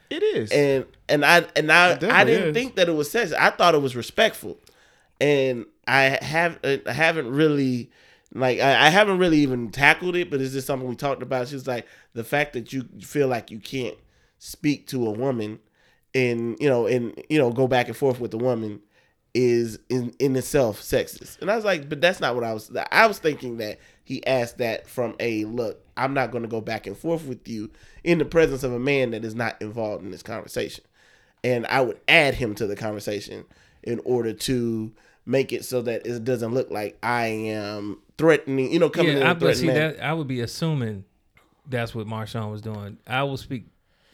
[0.10, 0.52] It is.
[0.52, 2.54] And and I and I I didn't is.
[2.54, 3.36] think that it was sexist.
[3.40, 4.58] I thought it was respectful.
[5.22, 7.92] And I have uh, I haven't really
[8.34, 11.48] like I, I haven't really even tackled it, but it's just something we talked about.
[11.48, 13.98] She was like the fact that you feel like you can't
[14.40, 15.60] speak to a woman
[16.16, 18.82] and you know and you know go back and forth with the woman
[19.34, 21.40] is in in itself sexist.
[21.42, 24.26] And I was like, but that's not what I was I was thinking that he
[24.26, 27.70] asked that from a look, I'm not going to go back and forth with you
[28.04, 30.84] in the presence of a man that is not involved in this conversation.
[31.44, 33.46] And I would add him to the conversation
[33.84, 34.92] in order to
[35.26, 39.22] make it so that it doesn't look like I am threatening, you know, coming in
[39.22, 41.06] Yeah, I, and see that I would be assuming
[41.70, 42.98] that's what Marshawn was doing.
[43.08, 43.66] I will speak.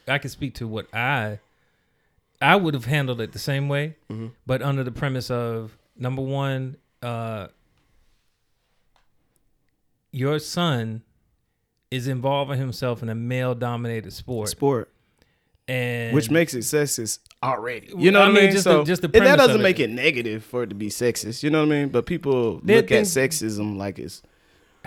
[0.06, 1.38] I can speak to what I.
[2.40, 4.28] I would have handled it the same way, Mm-hmm.
[4.46, 7.48] but under the premise of number one, uh,
[10.12, 11.02] your son
[11.90, 14.90] is involving himself in a male-dominated sport, sport,
[15.66, 17.92] and which makes it sexist already.
[17.96, 18.52] You know what I mean, mean?
[18.52, 19.84] just so, the- just the and that doesn't make it.
[19.90, 21.42] it negative for it to be sexist.
[21.42, 21.88] You know what I mean?
[21.88, 24.22] But people There are look at sexism like it's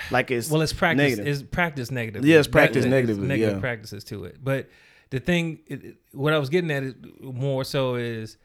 [0.10, 0.98] like it's well, it's practice.
[1.18, 1.28] negative.
[1.28, 2.30] It's practice negatively.
[2.32, 3.60] Yeah, it's practiced That- negatively, Negative yeah.
[3.62, 4.38] practices to it.
[4.44, 4.70] But
[5.12, 8.38] the thing, it, it- what I was getting at is more so is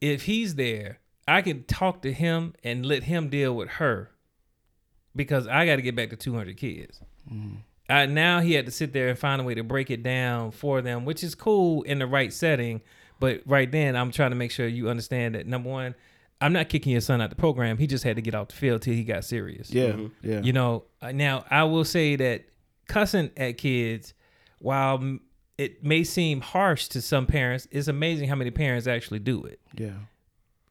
[0.00, 4.10] if he's there, I can talk to him and let him deal with her
[5.14, 7.00] because I got to get back to 200 kids.
[7.32, 7.56] Mm-hmm.
[7.88, 10.50] I, now he had to sit there and find a way to break it down
[10.50, 12.80] for them, which is cool in the right setting.
[13.22, 15.94] But right then, I'm trying to make sure you understand that number one,
[16.40, 17.78] I'm not kicking your son out the program.
[17.78, 19.70] He just had to get off the field till he got serious.
[19.72, 20.40] yeah, yeah.
[20.40, 22.46] You know, uh, now I will say that
[22.88, 24.12] cussing at kids,
[24.58, 25.18] while
[25.56, 29.60] it may seem harsh to some parents, it's amazing how many parents actually do it
[29.78, 29.92] yeah.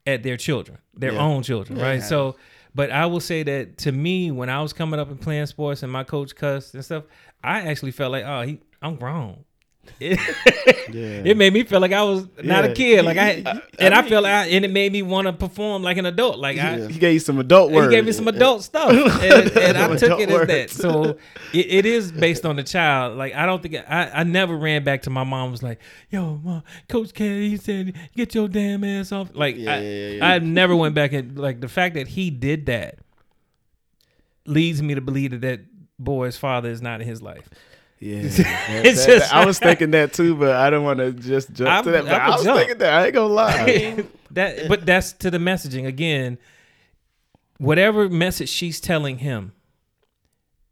[0.06, 1.22] at their children, their Yeah.
[1.22, 2.00] own children, Yeah, right?
[2.00, 2.36] it So,
[2.76, 5.84] but I will say that to me, when I was coming up and playing sports
[5.84, 7.06] and my coach cussed and stuff,
[7.44, 9.46] I actually felt like, oh, he, I'm grown.
[10.00, 10.20] It,
[10.94, 11.22] Yeah.
[11.26, 12.72] it made me feel like I was not Yeah.
[12.72, 15.34] a kid, like I, I- and I, felt, I, and it made me want to
[15.34, 18.28] perform like an adult, like I, He gave you some adult he gave me some
[18.28, 20.70] adult stuff, and, and I took it as that.
[20.70, 21.18] So
[21.54, 23.18] it, it is based on the child.
[23.18, 26.38] Like I don't think I, I never ran back to my mom was like, "Yo,
[26.44, 30.20] mom, Coach K, he said get your damn ass off." Like I.
[30.22, 33.00] I never went back and like the fact that he did that
[34.46, 35.62] leads me to believe that that
[36.00, 37.50] boy's father is not in his life.
[38.04, 41.54] Yeah, It's That- just- I was thinking that too, but I don't want to just
[41.54, 42.04] jump I- to that.
[42.06, 42.58] But I I, was jump.
[42.58, 42.94] thinking that.
[42.94, 44.04] I ain't gonna lie.
[44.32, 46.38] that, but that's to the messaging again.
[47.60, 49.54] Whatever message she's telling him,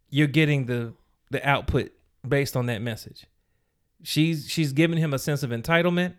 [0.09, 0.93] you're getting the
[1.29, 1.91] the output
[2.27, 3.27] based on that message.
[4.01, 6.15] She's she's giving him a sense of entitlement.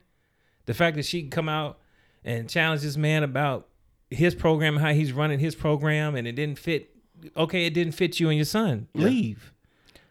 [0.66, 1.78] The fact that she can come out
[2.24, 3.66] and challenge this man about
[4.10, 6.90] his program how he's running his program and it didn't fit
[7.36, 8.86] okay, it didn't fit you and your son.
[8.94, 9.52] Leave.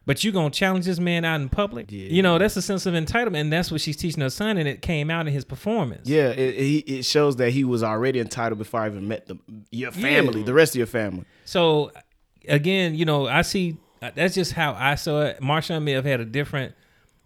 [0.10, 1.92] But you gonna challenge this man out in public?
[1.92, 2.08] Yeah.
[2.08, 4.68] You know, that's a sense of entitlement, and that's what she's teaching her son, and
[4.68, 6.10] it came out in his performance.
[6.10, 9.38] Yeah, it, it, shows that he was already entitled before I even met the
[9.70, 10.48] your family, Yeah.
[10.48, 11.26] the rest of your family.
[11.46, 11.92] So
[12.48, 15.42] again, you know, I see that's just how I saw it.
[15.42, 16.74] Marshawn may have had a different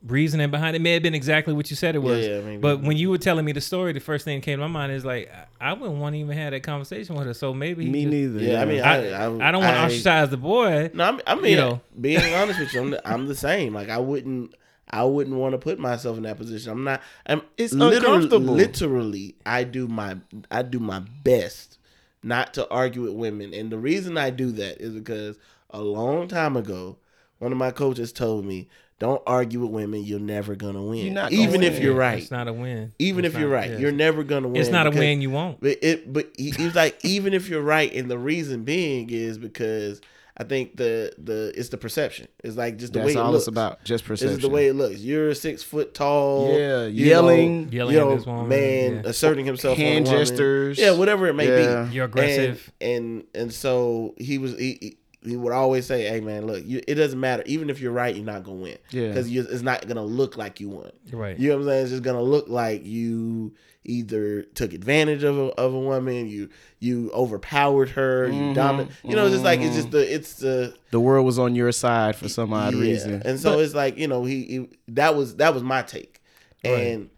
[0.06, 0.82] reasoning behind it.
[0.82, 2.26] May have been exactly what you said it was.
[2.26, 2.58] yeah, maybe.
[2.58, 4.72] but when you were telling me the story, the first thing that came to my
[4.72, 7.34] mind is like I I wouldn't want to even have that conversation with her.
[7.34, 8.40] So maybe Me just- neither.
[8.40, 10.92] Yeah, I mean, I, I- I, don't want to ostracize the boy.
[10.94, 11.82] No, I'm, I mean, You know.
[12.00, 13.74] being honest with you, I'm the, I'm the same.
[13.74, 14.54] Like I wouldn't,
[14.90, 16.72] I wouldn't want to put myself in that position.
[16.72, 17.02] I'm not.
[17.26, 17.42] I'm.
[17.58, 18.54] It's literally, uncomfortable.
[18.56, 20.18] Literally, I do my,
[20.52, 21.78] I do my best
[22.22, 25.38] not to argue with women, and the reason I do that is because
[25.72, 26.98] a long time ago,
[27.44, 28.68] one of my coaches told me,
[29.00, 30.04] "Don't argue with women.
[30.04, 31.82] You're never gonna win, You're not gonna even if win.
[31.84, 32.20] you're right.
[32.20, 32.94] It's not a win.
[33.00, 33.78] even It's if you're right, yeah.
[33.78, 34.62] you're never gonna win.
[34.62, 35.60] It's not a win you won't.
[35.62, 39.10] but it, but he, he was like, even if you're right, and the reason being
[39.10, 40.00] is because
[40.36, 42.28] I think the the it's the perception.
[42.44, 43.44] It's like just the That's way it all looks.
[43.44, 43.84] it's about.
[43.84, 44.36] Just This perception.
[44.38, 44.98] is the way it looks.
[45.00, 46.58] You're six foot tall.
[46.58, 47.66] Yeah, you yelling.
[47.66, 49.10] know, Yelling you know, this woman, man yeah.
[49.12, 49.78] asserting himself.
[49.78, 50.20] on a Hand woman.
[50.26, 50.80] gestures.
[50.80, 51.84] Yeah, whatever it may Yeah.
[51.84, 51.94] be.
[51.94, 52.72] You're aggressive.
[52.82, 54.98] And, and and so he was he.
[55.24, 57.44] He he would always say, "Hey man, look, you, it doesn't matter.
[57.46, 58.78] Even if you're right, you're not gonna win.
[58.92, 59.10] Yeah.
[59.10, 60.92] because it's not gonna look like you won.
[61.12, 61.38] Right.
[61.38, 61.82] You know what I'm saying?
[61.84, 63.54] It's just gonna look like you
[63.86, 68.42] either took advantage of a, of a woman, you you overpowered her, Mm-hmm.
[68.50, 68.92] you dominant.
[69.04, 71.72] You know, it's just like it's just the it's the the world was on your
[71.72, 72.82] side for some odd yeah.
[72.82, 73.22] reason.
[73.26, 76.22] And so it's like you know he, he that was that was my take,
[76.64, 77.10] and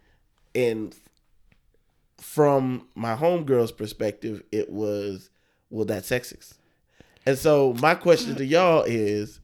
[0.54, 0.94] and
[2.18, 5.30] from my homegirl's perspective, it was
[5.70, 6.54] well that's sexist.
[7.26, 9.40] And so my question to y'all is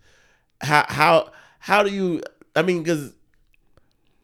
[0.61, 2.23] how how how do you?
[2.57, 3.13] I mean, because.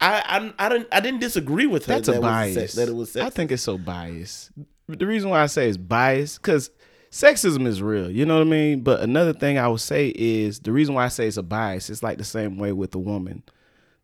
[0.00, 1.94] I, I I didn't I didn't disagree with her.
[1.94, 2.54] That's that a bias.
[2.54, 3.16] sex- that it was.
[3.16, 4.52] I think it's so biased.
[4.86, 6.70] The reason why I say it's biased because
[7.10, 8.08] sexism is real.
[8.08, 8.82] You know what I mean?
[8.82, 11.90] But another thing I would say is the reason why I say it's a bias.
[11.90, 13.42] It's like the same way with a woman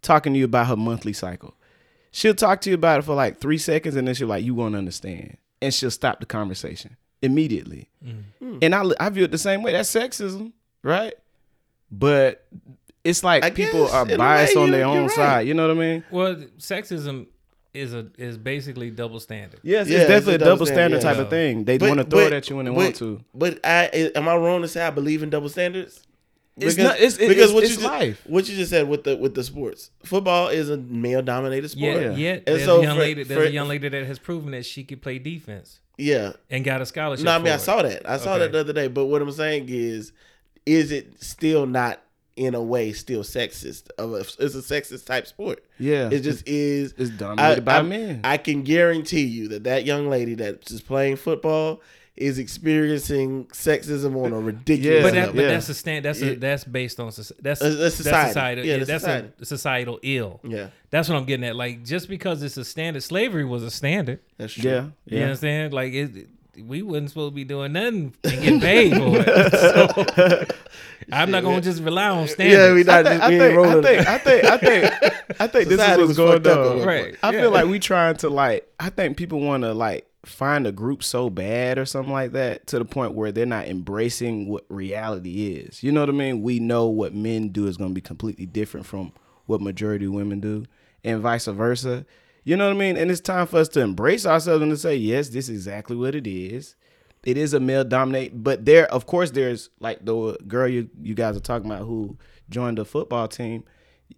[0.03, 1.55] talking to you about her monthly cycle.
[2.11, 4.55] She'll talk to you about it for like three seconds, and then she'll like, "You
[4.55, 7.89] won't understand," and she'll stop the conversation immediately.
[8.05, 8.59] Mm.
[8.63, 9.73] And I I view it the same way.
[9.73, 11.15] That's sexism, right?
[11.91, 12.47] But
[13.03, 15.11] it's like I people are biased way, on their own right.
[15.11, 15.49] side.
[15.49, 16.05] You know what I mean?
[16.11, 17.27] Well, sexism
[17.73, 19.61] is a is basically double standard.
[19.63, 21.65] Yes, Yeah, it's it's definitely a a double double standard, standard type of thing.
[21.65, 23.25] They want to throw it at you when they but- want to.
[23.35, 26.03] But I am I wrong to say I believe in double standards?
[26.57, 28.23] It's not- it's- it- it's- what it's you just, life.
[28.27, 32.01] What you just said with the with the sports, football is a male dominated sport.
[32.01, 33.23] Yeah, yet And there's so a young for- lady.
[33.25, 36.35] There's for- a young lady that has proven that she could play defense Yeah.
[36.51, 37.25] and got a scholarship.
[37.25, 38.09] No, I mean for I saw that.
[38.09, 38.39] I saw Okay.
[38.45, 38.87] that the other day.
[38.87, 40.13] But what I'm saying is,
[40.65, 42.01] is it still not
[42.37, 43.89] in a way still sexist?
[43.99, 45.65] Of a, it's a sexist type sport.
[45.81, 46.95] Yeah, It just is.
[46.97, 48.21] it's dominated by I- men.
[48.23, 51.81] I can guarantee you that that young lady that's playing football
[52.17, 55.03] is experiencing sexism on a ridiculous Yeah.
[55.03, 55.35] But, that, level.
[55.35, 55.49] but Yeah.
[55.49, 56.05] that's a stand.
[56.05, 56.31] That's Yeah.
[56.33, 58.29] a, that's based on soci- that's That's- that's society.
[58.29, 58.65] societal.
[58.65, 59.29] Yeah, Yeah, that's that's society.
[59.41, 60.41] a societal ill.
[60.45, 61.57] Yeah, That's what I'm getting at.
[61.57, 64.21] Like just because it's a standard, slavery was a standard.
[64.39, 64.71] that's true.
[64.71, 64.83] yeah, yeah.
[65.07, 65.25] You yeah.
[65.25, 65.73] understand?
[65.75, 66.29] Like it,
[66.65, 70.51] we wasn't supposed to be doing nothing and getting paid for it.
[71.11, 72.59] So, I'm not gonna just rely on standards.
[72.59, 74.89] Yeah, we I not think, just I we ain't think, I think, I think, I
[74.91, 76.87] think, I think this is what's going fucked up at on.
[76.87, 77.17] Right.
[77.23, 77.41] I Yeah.
[77.43, 78.67] feel like we trying to like.
[78.81, 82.67] I think people want to like find a group so bad or something like that
[82.69, 85.83] to the point where they're not embracing what reality is.
[85.83, 86.43] You know what I mean?
[86.43, 89.13] We know what men do is going to be completely different from
[89.47, 90.65] what majority women do,
[91.03, 92.07] and vice versa.
[92.45, 92.97] You know what I mean?
[92.97, 95.97] And it's time for us to embrace ourselves and to say, yes, this is exactly
[95.97, 96.77] what it is.
[97.25, 101.15] It is a male dominate, but there, of course, there's like the girl you you
[101.15, 102.19] guys are talking about who
[102.51, 103.65] joined the football team.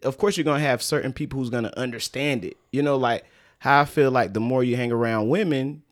[0.02, 2.56] Of course, you're gonna have certain people who's gonna understand it.
[2.72, 3.24] You know, like
[3.60, 5.84] how I feel like the more you hang around women,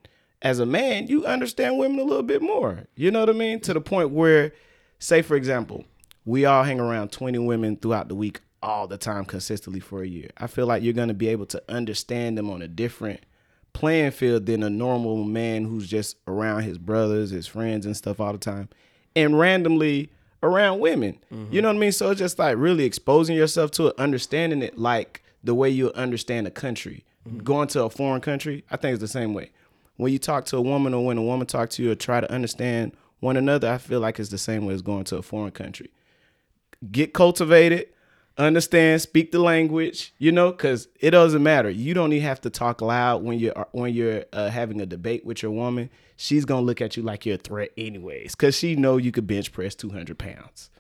[0.45, 2.85] as a man, you understand women a little bit more.
[2.95, 3.61] You know what I mean?
[3.61, 4.53] To the point where,
[4.99, 5.85] say for example,
[6.27, 10.07] we all hang around 20 women throughout the week all the time consistently for a
[10.07, 10.31] year.
[10.37, 13.21] I feel like you're gonna be able to understand them on a different
[13.73, 18.21] playing field than a normal man who's just around his brothers, his friends, and stuff
[18.21, 18.69] all the time,
[19.17, 20.11] and randomly
[20.43, 21.19] around women.
[21.33, 21.53] Mm-hmm.
[21.53, 21.93] You know what I mean?
[21.93, 25.91] So it's just like really exposing yourself to it, understanding it like the way you
[25.93, 27.05] understand a country.
[27.27, 27.39] Mm-hmm.
[27.39, 29.51] Going to a foreign country, I think it's the same way.
[29.97, 32.21] When you talk to a woman or when a woman talk to you or try
[32.21, 35.23] to understand one another, I feel like it's the same way as going to a
[35.23, 35.91] foreign country.
[36.91, 37.89] Get cultivated,
[38.37, 41.71] understand, speak the language, you know, because it doesn't matter.
[41.71, 45.25] You don't even have to talk loud when you're when you're uh, having a debate
[45.25, 45.91] with your woman.
[46.17, 49.27] She's gonna look at you like you're a threat anyways, because she know you could
[49.27, 50.71] bench press 200 pounds.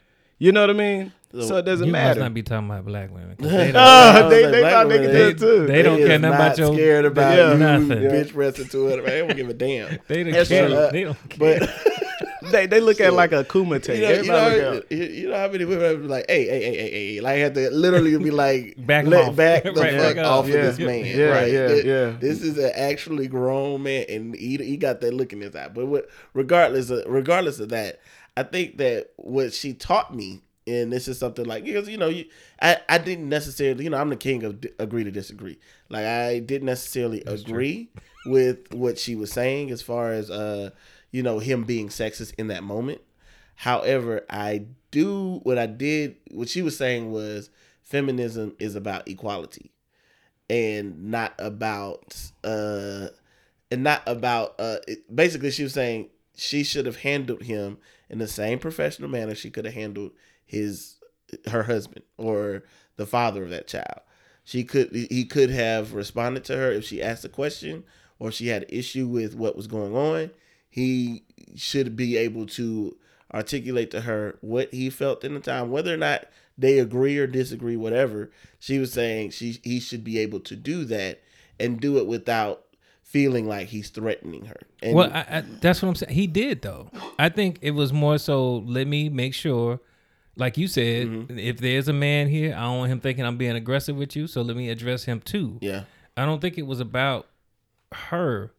[0.45, 1.13] You know what I mean?
[1.33, 3.35] So it doesn't you must not be talking about black women.
[3.37, 5.67] 'cause They don't, Oh, was they, like, they black they women, could do it too.
[5.67, 7.53] they don't care nothing about your- scared about Yeah.
[7.53, 8.03] you Nothing.
[8.15, 9.05] bitch wrestling to it.
[9.07, 9.99] They don't give a damn.
[10.09, 10.69] they don't care.
[10.69, 10.89] true.
[10.93, 11.59] They don't care.
[11.61, 13.89] But they they look at it like a kumite.
[13.97, 16.63] You know, you, know, you, you know how many women have been like, hey, hey,
[16.63, 19.37] hey, hey, hey, like have to literally be like, Back 'em let off.
[19.37, 20.47] back the Right, fuck back off off.
[20.47, 21.51] of this man, Yeah, right?
[21.53, 22.13] yeah, Th- yeah.
[22.21, 25.69] This is an actually grown man, and he he got that look in his eye.
[25.75, 27.99] But what, regardless of regardless of that,
[28.37, 32.09] I think that what she taught me, and this is something like because you know,
[32.09, 32.25] you,
[32.61, 35.59] I I didn't necessarily, you know, I'm the king of d- agree to disagree.
[35.89, 37.91] Like I didn't necessarily agree
[38.27, 40.71] with what she was saying as far as uh,
[41.11, 43.01] you know, him being sexist in that moment.
[43.57, 46.17] However, I do what I did.
[46.33, 47.51] What she was saying was
[47.83, 49.71] feminism is about equality,
[50.51, 53.09] and not about uh,
[53.71, 54.79] and not about uh.
[54.89, 59.35] It, basically, she was saying she should have handled him in the same professional manner
[59.35, 60.13] she could have handled
[60.45, 60.97] his
[61.51, 62.63] her husband or
[62.97, 64.01] the father of that child.
[64.45, 67.85] She could he could have responded to her if she asked a question
[68.19, 70.31] or she had an issue with what was going on.
[70.69, 72.97] He should be able to
[73.33, 77.27] articulate to her what he felt in the time, whether or not they agree or
[77.27, 78.31] disagree, whatever.
[78.59, 81.23] She was saying she he should be able to do that
[81.59, 82.65] and do it without
[83.15, 84.61] feeling like he's threatening her.
[84.83, 86.13] And Well, I, I, that's what I'm saying.
[86.13, 86.91] He did though.
[87.19, 88.57] I think it was more so.
[88.67, 89.79] Let me make sure,
[90.37, 91.39] like you said, Mm-hmm.
[91.39, 94.27] if there's a man here, I don't want him thinking I'm being aggressive with you.
[94.27, 95.59] So let me address him too.
[95.61, 95.85] yeah,
[96.17, 97.29] I don't think it was about
[97.93, 98.53] her.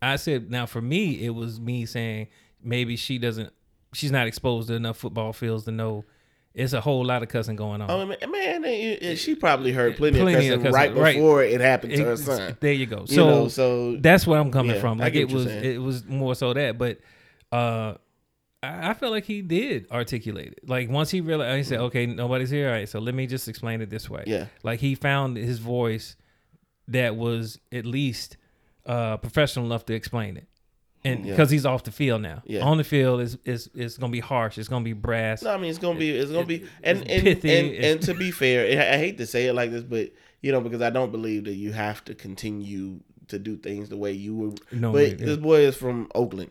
[0.00, 2.28] I said now for me, it was me saying
[2.62, 3.52] maybe she doesn't,
[3.92, 6.04] she's not exposed to enough football fields to know
[6.54, 7.90] it's a whole lot of cussing going on.
[7.90, 11.14] oh man, man she probably heard plenty, Plenty of of cussing cussing, right right.
[11.16, 12.56] before it happened to her son.
[12.60, 13.04] There you go.
[13.06, 14.98] So, You know, so that's where I'm coming Yeah, from.
[14.98, 17.00] Like it was, it was more so that, but
[17.50, 17.94] uh,
[18.62, 20.68] I, I felt like he did articulate it.
[20.68, 22.68] Like once he realized, he said, "Okay, nobody's here.
[22.68, 24.30] All right, so let me just explain it this way." Mm-hmm.
[24.30, 24.46] Yeah.
[24.62, 26.16] Like he found his voice
[26.88, 28.36] that was at least
[28.86, 30.46] uh, professional enough to explain it.
[31.06, 31.32] And Yeah.
[31.32, 32.62] because he's off the field now, Yeah.
[32.64, 34.56] on the field is is is gonna be harsh.
[34.58, 35.42] It's gonna be brass.
[35.42, 38.14] No, I mean it's gonna be it's gonna be and and, pithy, and, and to
[38.14, 41.12] be fair, I hate to say it like this, but you know because I don't
[41.12, 44.52] believe that you have to continue to do things the way you were.
[44.72, 45.26] No, but yeah.
[45.26, 46.50] this boy is from Oakland.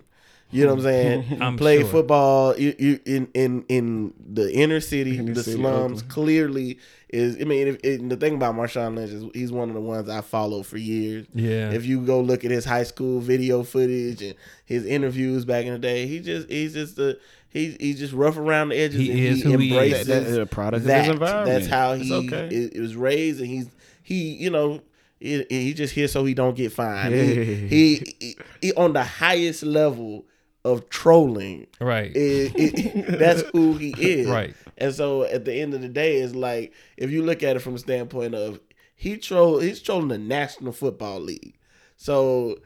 [0.53, 1.41] You know what I'm saying?
[1.41, 1.87] I'm Play sure.
[1.89, 5.99] football you, you, in in in the inner city, Inner the city, slums.
[6.01, 6.09] Oakland.
[6.09, 9.75] Clearly, is I mean if, and the thing about Marshawn Lynch is he's one of
[9.75, 11.25] the ones I follow for years.
[11.33, 11.71] Yeah.
[11.71, 14.35] If you go look at his high school video footage and
[14.65, 18.37] his interviews back in the day, he just he's just the he's he's just rough
[18.37, 18.99] around the edges.
[18.99, 19.71] He and is who he is.
[19.73, 21.05] embraces That- that's a product of that.
[21.05, 21.47] his environment.
[21.59, 22.47] That's how It's he okay.
[22.55, 23.67] it, it was raised, and he's
[24.03, 24.81] he you know.
[25.19, 27.13] He, he just here so he don't get fined.
[27.13, 27.43] He, Yeah.
[27.45, 30.25] he, he, he on the highest level
[30.65, 31.67] of trolling.
[31.79, 32.11] right.
[32.15, 34.27] It, it, that's who he is.
[34.27, 34.55] Right.
[34.77, 37.59] And so at the end of the day, it's like if you look at it
[37.59, 38.59] from a standpoint of
[38.95, 41.57] he troll, he's trolling the National Football League.
[41.97, 42.57] So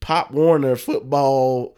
[0.00, 1.76] Pop Warner football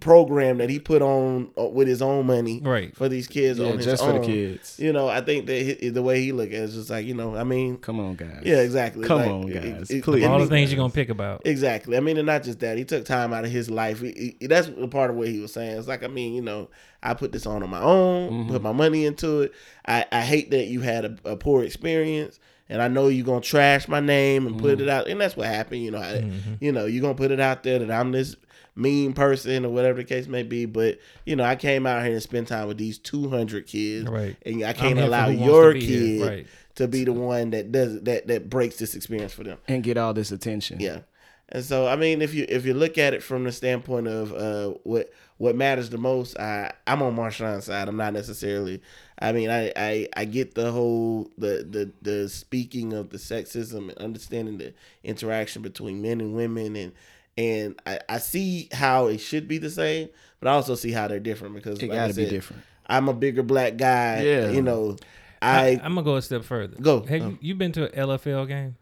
[0.00, 2.96] program that he put on uh, with his own money Right.
[2.96, 4.78] for these kids Yeah, on his just for the kids.
[4.78, 7.04] You know, I think that he, the way he look at it is just like
[7.06, 8.42] you know, I mean, Come on, guys.
[8.44, 9.06] yeah, exactly.
[9.06, 9.90] Come Like, on, guys.
[9.90, 10.24] it- Please.
[10.24, 11.42] All the things you're gonna pick about.
[11.44, 11.96] Exactly.
[11.96, 12.78] I mean, and not just that.
[12.78, 14.00] He took time out of his life.
[14.00, 15.78] He, he- that's a part of what he was saying.
[15.78, 16.68] It's like, I mean, you know,
[17.02, 18.52] I put this on on my own, Mm-hmm.
[18.52, 19.52] put my money into it.
[19.86, 23.40] I, I hate that you had a, a poor experience, and I know you're gonna
[23.42, 24.64] trash my name and Mm-hmm.
[24.66, 25.06] put it out.
[25.08, 25.82] And that's what happened.
[25.82, 28.36] You know, I, you know, you're gonna put it out there that I'm this
[28.76, 30.66] mean person or whatever the case may be.
[30.66, 34.36] But you know, I came out here and spent time with these 200 kids, Right.
[34.44, 36.46] And I can't allow your to kid right.
[36.76, 39.58] to be the one that does that that breaks this experience for them.
[39.66, 40.80] And get all this attention.
[40.80, 41.00] Yeah.
[41.48, 44.32] And so I mean if you if you look at it from the standpoint of
[44.32, 47.88] uh what what matters the most, I I'm on Marshawn's side.
[47.88, 48.82] I'm not necessarily
[49.18, 53.90] I mean I, I I get the whole the the the speaking of the sexism
[53.90, 56.92] and understanding the interaction between men and women and
[57.36, 60.08] and I, I see how it should be the same,
[60.40, 62.62] but I also see how they're different because It like gotta be said, different.
[62.86, 64.22] I'm a bigger black guy.
[64.22, 64.50] Yeah.
[64.50, 64.96] You know,
[65.42, 66.76] I, I, am gonna go a step further.
[66.80, 67.02] Go.
[67.04, 67.28] Have Oh.
[67.28, 68.76] you, you been to an LFL game?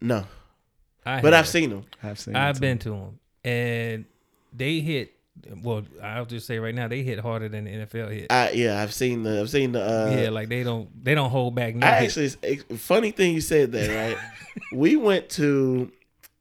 [0.00, 0.24] no.
[1.06, 1.44] I But have.
[1.44, 1.84] I've seen them.
[2.02, 2.34] I've seen.
[2.34, 4.06] I've it, been to them, and
[4.54, 5.12] they hit.
[5.62, 8.32] Well, I'll just say right now, they hit harder than the NFL hit.
[8.32, 11.28] I yeah, I've seen the I've seen the uh yeah, like they don't they don't
[11.28, 11.74] hold back.
[11.74, 12.16] No I hit.
[12.16, 14.62] actually, funny thing you said that, right?
[14.72, 15.92] we went to,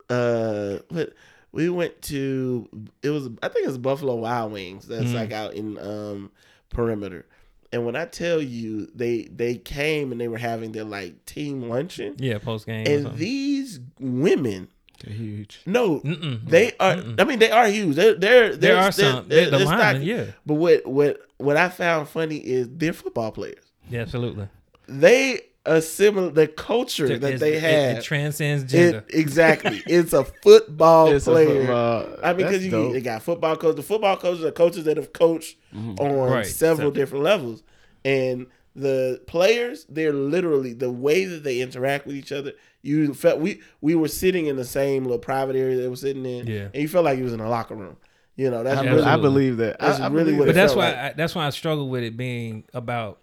[0.10, 1.12] uh, what?
[1.54, 2.68] We went to
[3.02, 4.88] it was I think it's Buffalo Wild Wings.
[4.88, 5.14] That's Mhm.
[5.14, 6.32] like out in um
[6.70, 7.26] perimeter.
[7.72, 11.70] And when I tell you they they came and they were having their like team
[11.70, 12.86] luncheon, yeah post game.
[12.88, 14.68] and these women,
[15.04, 15.62] They're huge.
[15.66, 16.48] no, Mm-mm.
[16.48, 16.98] they are.
[17.18, 17.96] I mean, they are huge.
[17.96, 19.28] They're they're, There they're are they're- some.
[19.28, 20.06] they're- the they're linemen, stocky.
[20.06, 24.48] yeah, But what what what I found funny is they're football players yeah, absolutely.
[24.88, 27.98] they a similar the culture that they it- have.
[27.98, 29.06] It, transcends gender.
[29.10, 29.82] It, exactly.
[29.88, 31.60] It's a football It's a player.
[31.66, 32.94] football- I mean, because you dope.
[32.94, 33.78] they got football coaches.
[33.78, 35.96] The football coaches are coaches that have coached mm-hmm.
[36.00, 36.46] on Right.
[36.46, 37.64] several So- different levels,
[38.04, 42.54] and the players they're literally the way that they interact with each other.
[42.82, 46.26] You felt we we were sitting in the same little private area they were sitting
[46.26, 46.68] in, Yeah.
[46.74, 47.96] and you felt like you was in a locker room.
[48.36, 49.80] You know, that's I, really I believe that.
[49.80, 50.54] That's I, I really believe what that.
[50.54, 51.12] But that's felt why like.
[51.12, 53.20] I, that's why I struggle with it being about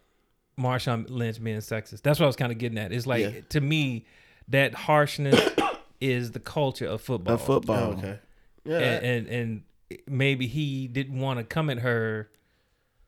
[0.60, 2.02] Marshawn Lynch being sexist.
[2.02, 2.92] That's what I was kind of getting at.
[2.92, 3.40] It's like Yeah.
[3.50, 4.04] to me
[4.48, 5.40] that harshness
[6.00, 7.34] is the culture of football.
[7.34, 7.94] of football.
[7.94, 8.18] Oh, okay.
[8.64, 9.62] Yeah, and, and and
[10.06, 12.28] maybe he didn't want to come at her.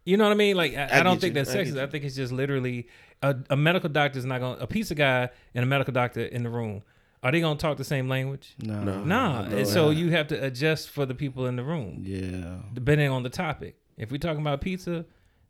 [0.05, 0.57] You know what I mean?
[0.57, 1.43] Like I, I I don't think you.
[1.45, 1.75] that's I sexist.
[1.77, 1.81] you.
[1.83, 2.89] I think it's just literally
[3.23, 6.23] a, a medical doctor is not going to a pizza guy and a medical doctor
[6.25, 6.83] in the room.
[7.23, 8.55] Are they going to talk the same language?
[8.61, 8.83] No.
[8.83, 9.05] No.
[9.05, 12.57] Nah, no, and so you have to adjust for the people in the room, Yeah.
[12.75, 13.77] depending on the topic.
[13.97, 15.05] If we're talking about pizza,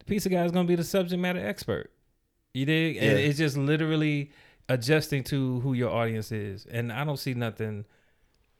[0.04, 1.90] the pizza guy is going to be the subject matter expert.
[2.54, 2.96] You dig?
[2.96, 4.30] And it's just literally
[4.68, 7.84] adjusting to who your audience is, and I don't see nothing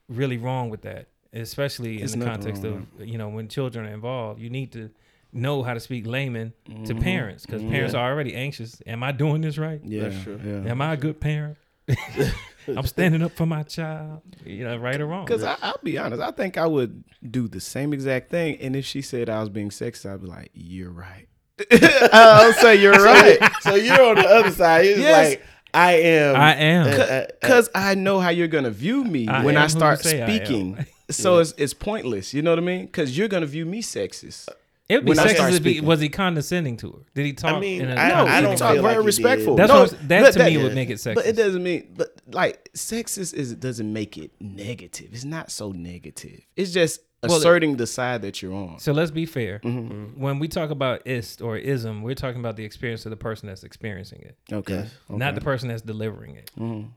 [0.09, 3.86] really wrong with that, especially There's in the context wrong of you know when children
[3.86, 4.40] are involved.
[4.40, 4.90] You need to
[5.32, 6.53] know how to speak layman
[6.84, 7.03] to Mhm.
[7.03, 8.82] parents because parents are already anxious.
[8.86, 9.80] Am I doing this right?
[9.84, 10.09] Yeah.
[10.09, 10.38] That's true.
[10.45, 10.70] Yeah.
[10.70, 11.57] Am I a good parent?
[12.68, 14.20] I'm standing up for my child.
[14.45, 15.24] You know, right or wrong.
[15.24, 18.57] Because I'll be honest, I think I would do the same exact thing.
[18.61, 21.26] And if she said I was being sexist, I'd be like, "You're right."
[22.13, 24.87] I'll say you're right so you're on the other side.
[24.87, 25.29] It's Yes.
[25.31, 25.43] like
[25.75, 26.37] I am.
[26.37, 26.87] I am.
[26.87, 30.11] uh, uh, because I know how you're gonna view me I when I start you
[30.11, 30.37] say I am.
[30.45, 30.87] speaking.
[31.11, 32.33] So it's it's pointless.
[32.33, 32.87] You know what I mean?
[32.87, 34.49] Because you're gonna view me sexist.
[34.89, 36.99] it would be when sexist if he, was he condescending to her?
[37.15, 37.55] Did he talk?
[37.57, 39.57] I mean, in a I- No, I I don't don't talk very like respectful.
[39.57, 41.15] That's no, what I'm- that look, to me would make it sexist.
[41.17, 45.09] But it doesn't mean, but like sexist is doesn't make it negative.
[45.13, 46.41] It's not so negative.
[46.57, 48.79] It's just Well, asserting the side that you're on.
[48.81, 49.61] So let's be fair.
[49.61, 50.20] Mm-hmm.
[50.20, 53.47] When we talk about ist or ism, we're talking about the experience of the person
[53.49, 54.91] that's experiencing it, Okay, Yes.
[55.09, 56.51] not the person that's delivering it.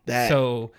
[0.05, 0.29] that.
[0.29, 0.71] So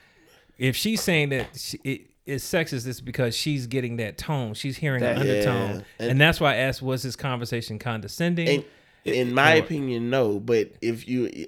[0.58, 4.54] if she's saying that she, it is sexist, it's because she's getting that tone.
[4.54, 5.70] She's hearing That- an undertone.
[5.76, 5.82] Yeah.
[6.00, 8.64] And, And- that's why I asked, was this conversation condescending?
[9.04, 10.40] in, in my opinion, no.
[10.40, 11.46] But if you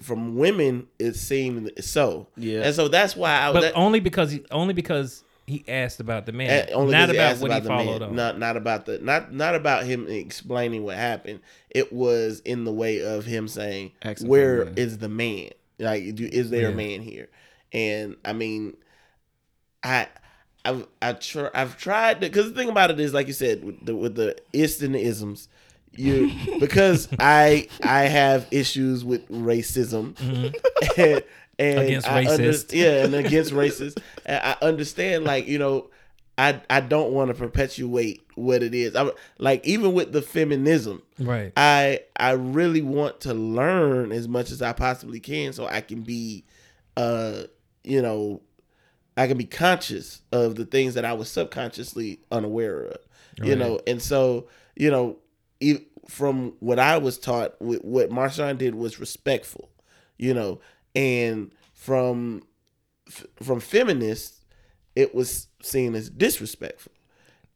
[0.00, 2.28] from women, it seemed so.
[2.36, 2.60] Yeah.
[2.60, 3.52] and so that's why I.
[3.52, 7.32] but that, only because only because he asked about the man, only not 'cause about
[7.32, 8.10] asked what he followed man.
[8.10, 8.16] on.
[8.16, 11.40] Not not about the not not about him explaining what happened.
[11.70, 14.74] It was in the way of him saying, Asking for "Where the man.
[14.76, 15.50] is the man?
[15.78, 17.28] Like, do, is there a man here?"
[17.72, 18.76] And I mean,
[19.82, 20.08] I.
[20.62, 23.86] I've I tr- I've tried because the thing about it is like you said with
[23.86, 25.48] the with the ist and the isms,
[25.92, 26.30] you
[26.60, 31.00] because I I have issues with racism mm-hmm.
[31.00, 31.24] and,
[31.60, 31.78] and.
[31.78, 33.98] Against I under- yeah, and against racist.
[34.26, 35.90] And I understand, like you know,
[36.38, 38.96] I I don't want to perpetuate what it is.
[38.96, 41.52] I'm like even with the feminism, right.
[41.56, 46.00] I I really want to learn as much as I possibly can, so I can
[46.02, 46.44] be,
[46.96, 47.42] uh,
[47.84, 48.40] you know,
[49.16, 52.96] I can be conscious of the things that I was subconsciously unaware of,
[53.46, 55.18] you know, and so you know,
[55.60, 59.68] e- from what I was taught, wh- what Marshawn did was respectful,
[60.16, 60.60] you know,
[60.94, 62.42] and from
[63.08, 64.44] f- from feminists,
[64.96, 66.92] it was seen as disrespectful,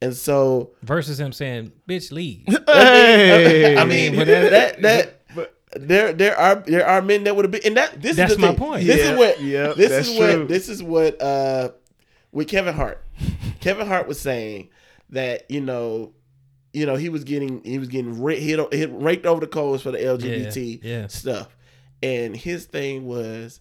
[0.00, 5.20] and so Versus him saying, "Bitch, leave." Hey, I mean, but that that,
[5.76, 8.38] there there are there are men that would have been, and that this That's is
[8.38, 8.56] my thing.
[8.56, 8.86] point.
[8.86, 10.46] This Yeah, is what yeah, this that's is what true.
[10.46, 11.70] this is what uh
[12.32, 13.04] with Kevin Hart.
[13.60, 14.68] Kevin Hart was saying
[15.10, 16.12] that you know.
[16.76, 19.92] You know he was getting he was getting hit, hit raked over the coals for
[19.92, 21.06] the LGBT Yeah, yeah.
[21.06, 21.56] stuff,
[22.04, 23.60] and his thing was,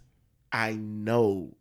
[0.52, 1.56] I know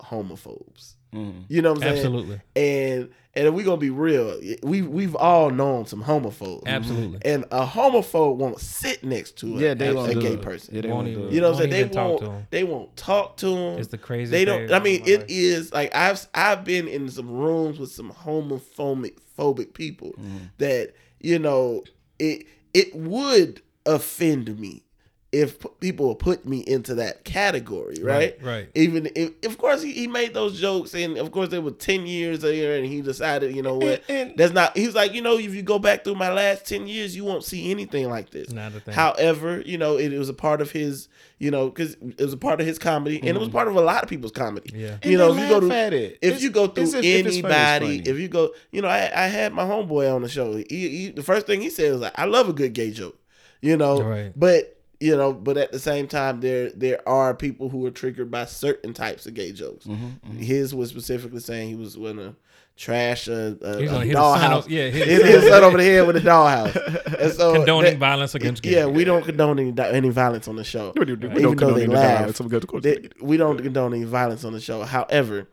[0.00, 0.94] homophobes.
[1.14, 1.44] Mhm.
[1.48, 1.96] You know what I'm saying?
[1.96, 6.66] Absolutely, And and if we gonna be real, we we've all known some homophobes.
[6.66, 7.18] absolutely.
[7.24, 10.42] And a homophobe won't sit next to a, Yeah, they a, a gay it.
[10.42, 10.74] person.
[10.76, 11.34] Yeah, they Won't won't do even- it.
[11.34, 11.70] You know what I'm saying?
[11.70, 12.50] They even talk won't.
[12.50, 13.78] They won't talk to them.
[13.78, 14.30] It's the craziest.
[14.30, 14.68] They don't.
[14.68, 15.26] thing I mean, my it life.
[15.28, 20.38] is like I've I've been in some rooms with some homophobic phobic people Mm-hmm.
[20.58, 21.82] that you know
[22.20, 24.84] it it would offend me
[25.32, 28.36] if p- people put me into that category, right?
[28.42, 28.68] Right, right.
[28.74, 32.04] Even if, of course, he, he made those jokes, and of course, there were ten
[32.04, 34.76] years there, and he decided, you know what, And- and- that's not.
[34.76, 37.24] He was like, you know, if you go back through my last ten years, you
[37.24, 38.50] won't see anything like this.
[38.50, 38.92] Not a thing.
[38.94, 41.06] However, you know, it, was a part of his,
[41.38, 43.52] you know, because it was a part of his comedy, and it was mm.
[43.52, 44.72] part of a lot of people's comedy.
[44.74, 44.96] Yeah.
[45.00, 46.12] And You know, if you go laugh to at it.
[46.20, 48.10] if It's- you go through it's if- if it's funny, it's anybody, funny.
[48.10, 50.56] if you go, you know, I, I had my homeboy on the show.
[50.56, 53.16] He, he, the first thing he said was like, "I love a good gay joke,"
[53.60, 54.02] you know.
[54.02, 54.32] Right.
[54.34, 58.30] But you know, but at the same time, there there are people who are triggered
[58.30, 59.86] by certain types of gay jokes.
[59.86, 62.34] Mm-hmm, His was specifically saying he was in a
[62.76, 64.66] trash a, a, a gonna hit dollhouse.
[64.68, 66.74] yeah, hit hit his his son over the head with a dollhouse.
[67.20, 68.72] And so condoning that- violence against gay.
[68.72, 68.96] Yeah, kids.
[68.96, 70.92] we don't condone any, any violence on the show.
[70.96, 72.82] We don't- we don't condone any laugh, violence, so we go to court.
[72.82, 74.82] they- we don't condone any violence on the show.
[74.82, 75.48] However,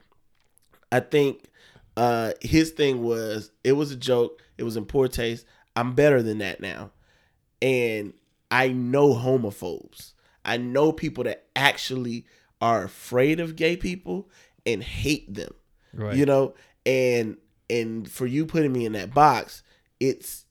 [0.91, 1.43] I think
[1.98, 4.41] uh, his thing was it was a joke.
[4.58, 5.45] It was in poor taste.
[5.76, 6.91] I'm better than that now,
[7.62, 8.14] and
[8.52, 10.14] I know homophobes.
[10.45, 12.26] I know people that actually
[12.62, 14.30] are afraid of gay people
[14.66, 15.54] and hate them.
[15.93, 16.16] Right.
[16.16, 16.54] You know,
[16.86, 17.38] and
[17.70, 19.64] and for you putting me in that box,
[20.00, 20.45] it's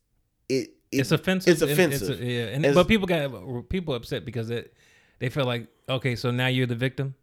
[0.49, 1.53] it, it it's offensive.
[1.55, 2.21] It's offensive.
[2.21, 4.75] a- yeah, and It's- but people got people upset because it,
[5.19, 7.15] they feel like okay, so now you're the victim,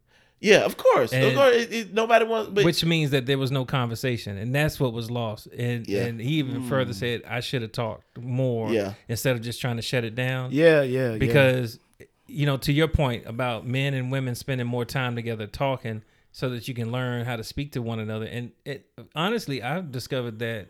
[0.44, 1.56] yeah, of course, of course.
[1.56, 4.92] It, it, nobody wants, but which means that there was no conversation, and that's what
[4.92, 5.48] was lost.
[5.48, 6.04] And Yeah.
[6.04, 6.70] and he even hmm.
[6.70, 8.94] further said I should have talked more, Yeah.
[9.08, 10.52] instead of just trying to shut it down.
[10.52, 11.18] Yeah, yeah, yeah.
[11.18, 11.80] because
[12.28, 16.50] you know to your point about men and women spending more time together talking so
[16.50, 20.40] that you can learn how to speak to one another and it honestly i've discovered
[20.40, 20.68] that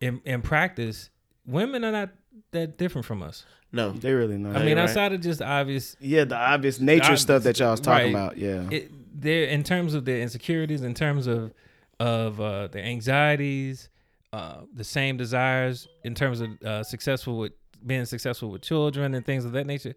[0.00, 1.10] in in practice
[1.46, 2.10] women are not
[2.52, 4.56] that different from us no, they really not.
[4.56, 4.84] i mean right.
[4.88, 8.24] outside of just obvious yeah, the obvious nature obvious- stuff that y'all was talking right.
[8.24, 8.38] about.
[8.38, 8.90] Yeah, it
[9.20, 11.52] they're in terms of their insecurities in terms of
[12.00, 13.88] of uh their anxieties
[14.32, 17.52] uh the same desires in terms of uh successful with
[17.84, 19.94] being successful with children and things of that nature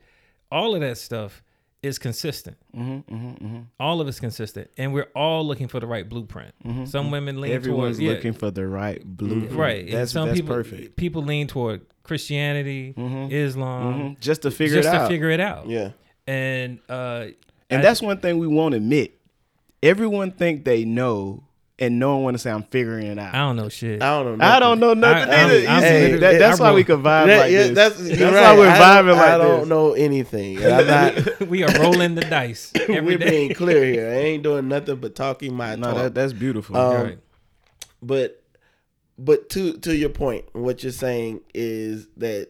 [0.51, 1.43] all of that stuff
[1.83, 3.59] is consistent mm-hmm, mm-hmm, mm-hmm.
[3.79, 6.53] all of it's consistent and we're all looking for the right blueprint
[6.87, 9.51] some women lean Everyone's towards yeah, looking for the right blueprint.
[9.53, 10.95] right and That's some that's people perfect.
[10.95, 12.93] people lean toward christianity
[13.31, 14.19] islam Mhm.
[14.19, 14.91] Just to figure it out.
[14.91, 15.09] just it to out.
[15.09, 15.91] figure it out yeah,
[16.27, 17.27] and uh
[17.69, 19.17] and I- that's one thing we won't admit.
[19.81, 21.43] Everyone think they know,
[21.79, 23.33] and no one want to say I'm figuring it out.
[23.33, 24.45] i don't know shit I don't know.
[24.45, 25.67] I don't know nothing I- I'm- either.
[25.67, 27.75] I'm see, literally- that- that's I why we wrote- can vibe That- like yeah, this.
[27.75, 30.65] That's, That's, you're why we're vibing don't, like I don't know anything.
[30.65, 31.41] I'm not.
[31.47, 33.29] we are rolling the dice every we're day.
[33.29, 34.09] being clear here.
[34.09, 35.95] I ain't doing nothing but talking my No, talk.
[35.97, 36.77] that, that's beautiful.
[36.77, 37.19] Um, Right.
[38.01, 38.43] but
[39.17, 42.49] but to to your point, what you're saying is that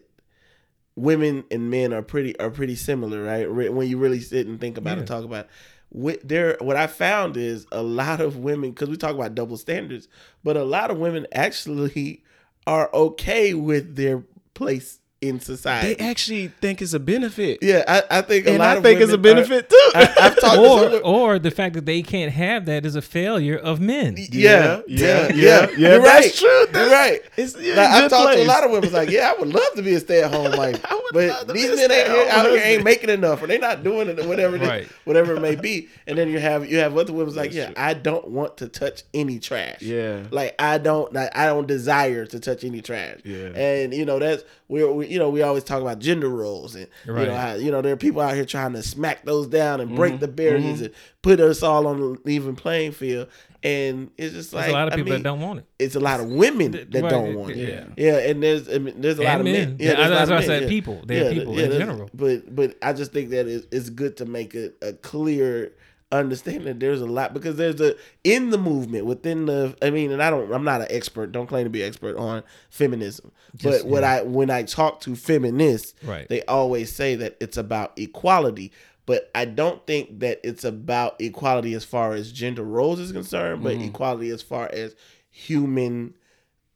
[0.94, 3.50] women and men are pretty are pretty similar, right?
[3.72, 5.04] When you really sit and think about Yeah.
[5.04, 5.50] it, talk about it.
[5.94, 9.58] What there, what I found is a lot of women because we talk about double
[9.58, 10.08] standards,
[10.42, 12.24] but a lot of women actually
[12.66, 14.24] are okay with their
[14.54, 15.94] place in society.
[15.94, 18.82] they actually think it's a benefit, yeah, I, I think a and lot I of
[18.82, 19.90] think it's a women are- benefit too.
[19.94, 22.96] I, I've talked to some or or the fact that they can't have that is
[22.96, 24.16] a failure of men.
[24.18, 26.34] yeah, Yeah, yeah, yeah, yeah, yeah, yeah, You're that's right.
[26.34, 26.48] true.
[26.48, 27.20] You're That's- right.
[27.36, 29.48] It's yeah, Like, I've good talked to a lot of women like, yeah, I would
[29.48, 32.08] love to be a stay at home wife, but love to be these men ain't
[32.08, 34.68] here, out here ain't making enough, or they're not doing it, or whatever, it is,
[34.68, 34.88] Right.
[35.04, 35.88] whatever it may be.
[36.06, 39.02] And then you have you have other women like, yeah, I don't want to touch
[39.14, 39.82] any trash.
[39.82, 40.24] Yeah.
[40.30, 43.20] like I don't, like, I don't desire to touch any trash.
[43.24, 43.48] Yeah.
[43.54, 46.86] and you know that's we're we, you know we always talk about gender roles and
[47.06, 49.80] you know how you know there are people out here trying to smack those down
[49.80, 49.96] and Mm-hmm.
[49.96, 53.28] break the barriers and put us all on an even playing field.
[53.64, 55.66] And it's just like There's a lot of I people mean, that don't want it.
[55.78, 57.68] it's a lot of women that Right, don't want it.
[57.68, 57.84] yeah.
[57.96, 59.68] Yeah, and there's I mean, there's a lot And of men.
[59.68, 59.76] men.
[59.78, 61.02] Yeah, there's a that's lot why I of said men, people.
[61.06, 62.10] They're people in general.
[62.12, 65.72] But but I just think that it's, it's good to make a, a clear
[66.12, 70.12] understanding that there's a lot because there's a in the movement within the I mean,
[70.12, 71.32] and I don't I'm not an expert.
[71.32, 73.32] Don't claim to be expert on feminism.
[73.56, 76.28] Just- but what I when I talk to feminists, Right.
[76.28, 78.72] they always say that it's about equality.
[79.04, 83.64] But I don't think that it's about equality as far as gender roles is concerned,
[83.64, 84.94] but equality as far as
[85.28, 86.14] human,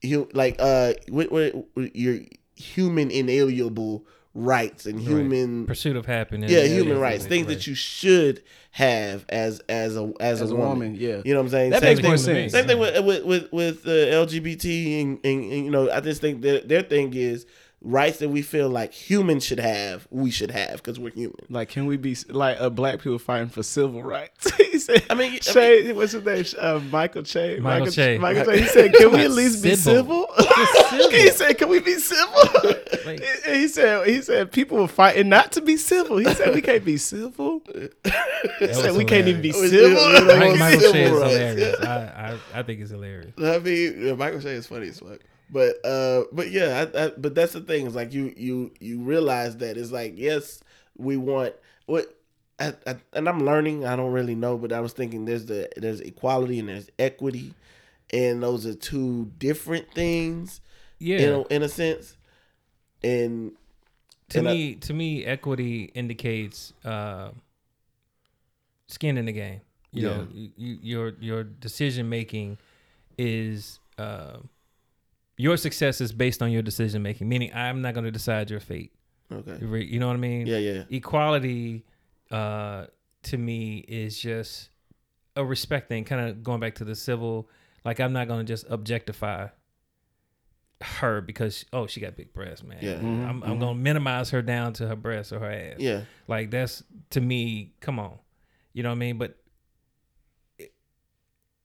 [0.03, 0.95] hu- like uh,
[1.77, 2.19] your
[2.57, 4.05] human inalienable
[4.37, 6.51] rights and human, Pursuit of happiness.
[6.51, 10.57] yeah, human rights, things that you should have as as a as, As a, a
[10.57, 10.69] woman.
[10.69, 11.23] woman, yeah.
[11.25, 11.71] you know what I'm saying.
[11.71, 12.53] That Same makes more thing- sense.
[12.53, 16.21] Same thing with with with, with uh, LGBT and, and, and you know, I just
[16.21, 17.47] think their their thing is
[17.87, 21.37] rights that we feel like humans should have, we should have because we're human.
[21.49, 24.55] Like, can we be like uh, black people fighting for civil rights?
[24.57, 25.05] he said.
[25.09, 26.45] I mean, I Che, what's his name?
[26.59, 27.61] Uh, Michael Che.
[27.61, 28.19] Michael Che.
[28.19, 28.59] Michael Che.
[28.59, 30.27] He said, "Can we at least be Civil.
[30.37, 32.73] civil?" he said, "Can we be civil?"
[33.07, 36.55] Like- he he said, "He said people were fighting not to be civil." He said,
[36.55, 37.63] "We can't be civil."
[38.59, 41.81] He said, "We can't even be civil." We don't Mike, want Michael Che is hilarious.
[41.81, 41.97] I,
[42.55, 43.33] I I think it's hilarious.
[43.39, 45.21] I mean, Michael Che is funny as fuck.
[45.51, 47.87] But uh, but yeah, I, I, but that's the thing.
[47.87, 50.61] Is like you you you realize that it's like yes,
[50.97, 51.55] we want
[51.87, 52.13] what.
[52.59, 53.85] I, I, and I'm learning.
[53.85, 57.53] I don't really know, but I was thinking there's the there's equality and there's equity,
[58.11, 60.63] and those are two different things.
[60.99, 61.19] Yeah.
[61.19, 62.17] in a, in a sense.
[63.03, 63.53] And
[64.31, 67.31] to and I- me, to me, equity indicates uh,
[68.87, 69.61] skin in the game.
[69.93, 72.59] You know, you, you, your your decision making
[73.17, 74.39] is uh,
[75.37, 77.29] your success is based on your decision making.
[77.29, 78.93] Meaning, I'm not going to decide your fate.
[79.31, 80.47] okay, You know what I mean?
[80.47, 81.85] yeah, yeah, Equality
[82.31, 82.87] uh,
[83.25, 84.71] to me is just
[85.37, 86.05] a respect thing.
[86.05, 87.49] Kind of going back to the civil,
[87.85, 89.49] Like I'm not gonna just objectify
[90.83, 92.79] her because oh she got big breasts, man.
[92.83, 92.95] Yeah.
[92.95, 93.61] Mhm, I'm, I'm mhm.
[93.61, 95.77] gonna minimize her down to her breasts or her ass.
[95.79, 96.03] Yeah.
[96.29, 98.19] Like that's to me, come on.
[98.75, 99.19] You know what I mean?
[99.19, 99.37] But it-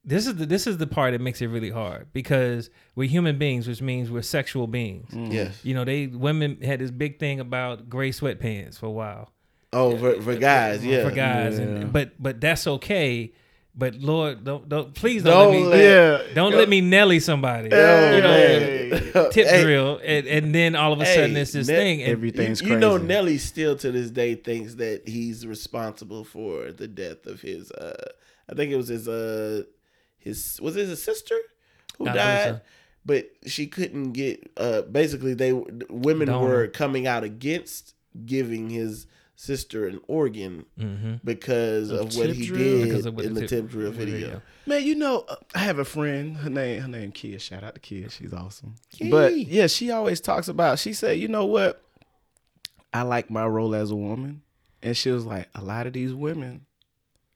[0.04, 3.38] this is the this is the part that makes it really hard because we're human
[3.38, 5.12] beings, which means we're sexual beings.
[5.12, 5.32] Mm.
[5.32, 5.64] Yes.
[5.64, 9.32] You know, they women had this big thing about gray sweatpants for a while.
[9.74, 11.08] Oh, for, for guys, yeah.
[11.08, 11.58] For guys.
[11.60, 11.66] Yeah.
[11.66, 13.32] And but but that's okay.
[13.74, 15.80] But Lord, don't don't please don't, Don't let me let-
[16.28, 16.34] Yeah.
[16.34, 17.70] don't let me Nelly somebody.
[17.70, 19.30] Hey, you know, Hey.
[19.32, 22.02] tip Hey, drill, and, and then all of a Hey, sudden it's this Ne- thing.
[22.02, 22.74] And Everything's you, crazy.
[22.74, 27.40] you know, Nelly still to this day thinks that he's responsible for the death of
[27.40, 27.72] his.
[27.72, 28.10] uh
[28.50, 29.08] I think it was his.
[29.08, 29.64] uh
[30.22, 31.36] His was it his sister
[31.98, 32.62] who I died, so.
[33.06, 34.52] but she couldn't get.
[34.58, 35.52] uh Basically, they
[35.90, 36.48] women Donor.
[36.48, 37.94] were coming out against
[38.26, 41.20] giving his sister an organ Mhm.
[41.24, 43.92] because Of of what tip he did of what in the the tip- tip drill
[43.92, 44.42] video.
[44.68, 46.38] Man, you know, uh, I have a friend.
[46.38, 47.40] Her name, her name, Kia.
[47.40, 48.08] Shout out to Kia.
[48.10, 48.76] She's awesome.
[48.92, 49.10] Kia.
[49.10, 50.78] But yeah, she always talks about.
[50.78, 51.84] She said, you know what?
[52.94, 54.42] I like my role as a woman,
[54.84, 56.66] and she was like, a lot of these women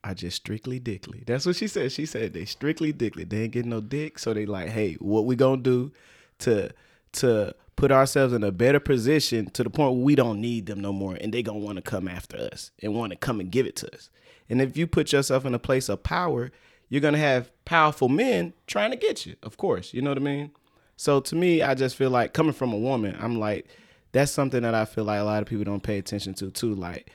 [0.05, 1.23] are just strictly dickly.
[1.25, 1.91] That's what she said.
[1.91, 3.23] She said they strictly dickly.
[3.23, 5.91] They ain't getting no dick, so they like, hey, what we gonna do
[6.39, 6.71] to
[7.13, 10.79] to put ourselves in a better position to the point where we don't need them
[10.79, 13.51] no more, and they gonna want to come after us and want to come and
[13.51, 14.09] give it to us.
[14.47, 16.51] And if you put yourself in a place of power,
[16.87, 19.35] you're gonna have powerful men trying to get you.
[19.41, 20.51] Of course, you know what I mean.
[20.97, 23.67] So to me, I just feel like coming from a woman, I'm like,
[24.11, 26.75] that's something that I feel like a lot of people don't pay attention to too.
[26.75, 27.11] Like,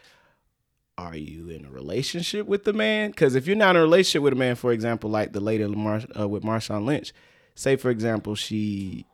[1.01, 3.11] are you in a relationship with the man?
[3.11, 5.65] Because if you're not in a relationship with a man, for example, like the lady
[5.65, 7.13] uh, with Marshawn Lynch,
[7.55, 9.07] say for example she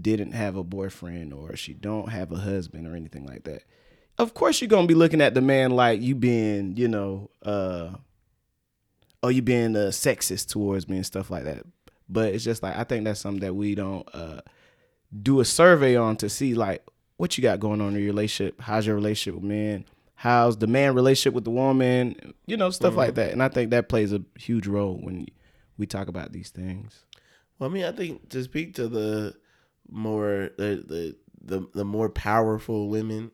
[0.00, 3.62] didn't have a boyfriend or she don't have a husband or anything like that.
[4.18, 7.90] Of course, you're gonna be looking at the man like you being, you know, uh,
[9.22, 11.64] or you being uh, sexist towards me and stuff like that.
[12.08, 14.40] But it's just like I think that's something that we don't uh,
[15.22, 16.84] do a survey on to see like
[17.16, 18.60] what you got going on in your relationship.
[18.60, 19.84] How's your relationship with men?
[20.22, 22.14] How's the man relationship with the woman?
[22.46, 23.16] You know, stuff like mm-hmm.
[23.16, 23.32] that.
[23.32, 25.26] And I think that plays a huge role when
[25.78, 27.04] we talk about these things.
[27.58, 29.34] Well, I mean, I think to speak to the
[29.90, 33.32] more the the the, the more powerful women,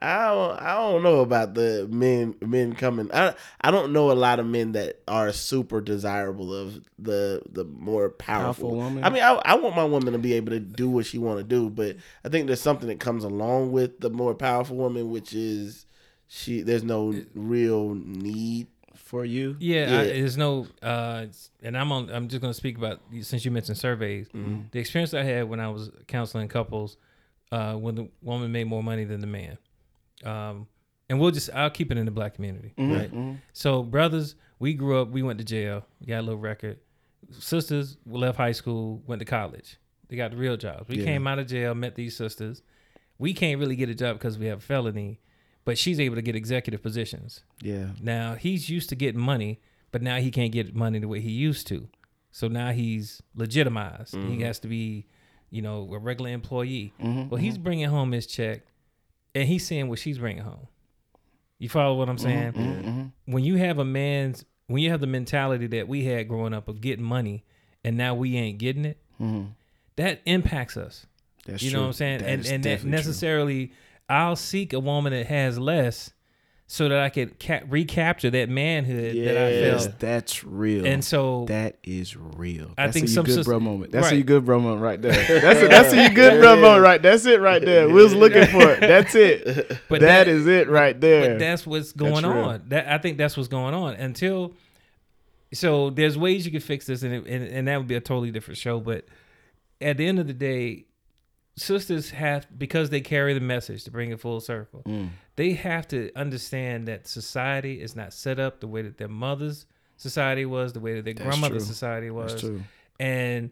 [0.00, 3.10] I don't I don't know about the men men coming.
[3.12, 7.64] I I don't know a lot of men that are super desirable of the the
[7.64, 9.04] more powerful, Powerful woman?
[9.04, 11.40] I mean, I I want my woman to be able to do what she want
[11.40, 15.10] to do, but I think there's something that comes along with the more powerful woman,
[15.10, 15.84] which is
[16.32, 16.62] she.
[16.62, 18.66] There's no real need.
[18.94, 21.26] For you, Yeah, I, there's no, uh,
[21.62, 22.08] and I'm on.
[22.10, 24.26] I'm just going to speak about since you mentioned surveys.
[24.28, 24.60] Mm-hmm.
[24.70, 26.96] The experience I had when I was counseling couples,
[27.50, 29.58] uh, when the woman made more money than the man,
[30.24, 30.66] um,
[31.10, 33.28] and we'll just I'll keep it in the black community, Mm-hmm.
[33.28, 33.36] right?
[33.52, 36.78] So brothers, we grew up, we went to jail, we got a little record.
[37.38, 39.76] Sisters left high school, went to college.
[40.08, 40.88] They got the real jobs.
[40.88, 41.04] We Yeah.
[41.04, 42.62] came out of jail, met these sisters.
[43.18, 45.20] We can't really get a job because we have a felony,
[45.64, 47.44] but she's able to get executive positions.
[47.60, 49.60] yeah, Now he's used to getting money,
[49.90, 51.88] but now he can't get money the way he used to.
[52.30, 54.14] So now he's legitimized.
[54.14, 54.40] He mm-hmm.
[54.40, 55.06] has to be,
[55.50, 56.94] you know, a regular employee.
[57.00, 57.62] Mm-hmm, well, he's mm-hmm.
[57.62, 58.62] bringing home his check,
[59.34, 60.66] and he's seeing what she's bringing home.
[61.58, 63.12] You follow what I'm saying?
[63.26, 66.68] When you have a man's, when you have the mentality that we had growing up
[66.68, 67.44] of getting money,
[67.84, 68.98] and now we ain't getting it,
[69.96, 71.06] that impacts us.
[71.46, 71.78] that's You true.
[71.78, 72.18] know what I'm saying?
[72.20, 73.76] That and and that necessarily true.
[74.08, 76.12] Necessarily, I'll seek a woman that has less,
[76.68, 79.98] so that I could ca- recapture that manhood that I felt.
[79.98, 80.86] that's real.
[80.86, 82.72] And so, that is real.
[82.78, 83.92] I That's think a you some good sis- bro moment.
[83.92, 84.14] That's Right.
[84.14, 85.12] a you good bro moment right there.
[85.40, 87.02] That's a, that's a you good bro moment right.
[87.02, 87.88] That's it right there.
[87.88, 88.80] We was looking for it.
[88.80, 89.44] That's it.
[89.90, 91.32] but that that is it right there.
[91.32, 92.62] But that's what's going That's on.
[92.68, 94.54] That I think that's what's going on until.
[95.52, 98.00] So there's ways you can fix this, and, it, and and that would be a
[98.00, 98.80] totally different show.
[98.80, 99.04] But
[99.80, 100.86] at the end of the day,
[101.56, 104.82] sisters have because they carry the message to bring it full circle.
[104.86, 105.10] Mm.
[105.36, 109.66] They have to understand that society is not set up the way that their mother's
[109.96, 111.72] society was, the way that their That's grandmother's true.
[111.74, 112.44] society was.
[112.98, 113.50] And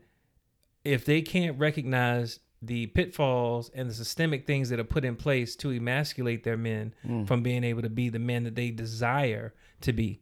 [0.85, 5.57] if they can't recognize the pitfalls and the systemic things that are put in place
[5.57, 7.27] to emasculate their men Mm.
[7.27, 10.21] from being able to be the men that they desire to be.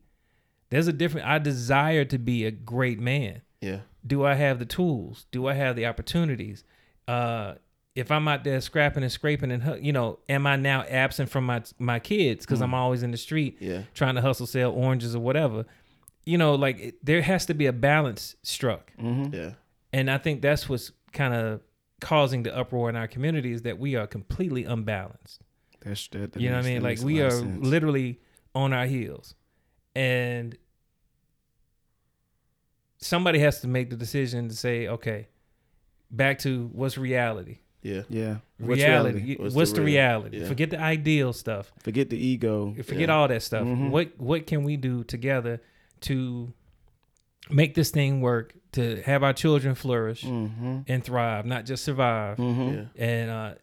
[0.70, 3.42] There's a different I desire to be a great man.
[3.60, 3.80] Yeah.
[4.06, 5.26] Do I have the tools?
[5.32, 6.62] Do I have the opportunities?
[7.08, 7.54] Uh
[7.98, 11.44] if I'm out there scrapping and scraping and you know, am I now absent from
[11.46, 13.82] my my kids because I'm always in the street Yeah.
[13.94, 15.66] trying to hustle sell oranges or whatever?
[16.24, 18.92] You know, like it, there has to be a balance struck.
[18.96, 19.34] Mm-hmm.
[19.34, 19.50] Yeah.
[19.92, 21.60] And I think that's what's kind of
[22.00, 25.40] causing the uproar in our community is that we are completely unbalanced.
[25.80, 26.32] That's that.
[26.32, 26.82] that you know what I mean?
[26.82, 27.66] Like we are sense.
[27.66, 28.20] literally
[28.54, 29.34] on our heels.
[29.96, 30.56] And
[32.98, 35.28] somebody has to make the decision to say, okay,
[36.10, 37.58] back to what's reality.
[37.82, 38.02] Yeah.
[38.08, 38.36] Yeah.
[38.58, 39.36] What's reality.
[39.36, 40.40] What's What's, the the, real- reality?
[40.40, 40.48] yeah.
[40.48, 41.72] Forget the ideal stuff.
[41.82, 42.74] Forget the ego.
[42.82, 43.14] Forget Yeah.
[43.14, 43.64] all that stuff.
[43.64, 43.90] Mhm.
[43.90, 45.60] What what can we do together
[46.02, 46.52] to
[47.50, 48.54] make this thing work?
[48.72, 50.80] To have our children flourish Mm-hmm.
[50.88, 52.36] and thrive, not just survive.
[52.36, 52.74] Mm-hmm.
[52.74, 52.84] Yeah.
[53.06, 53.54] And uh,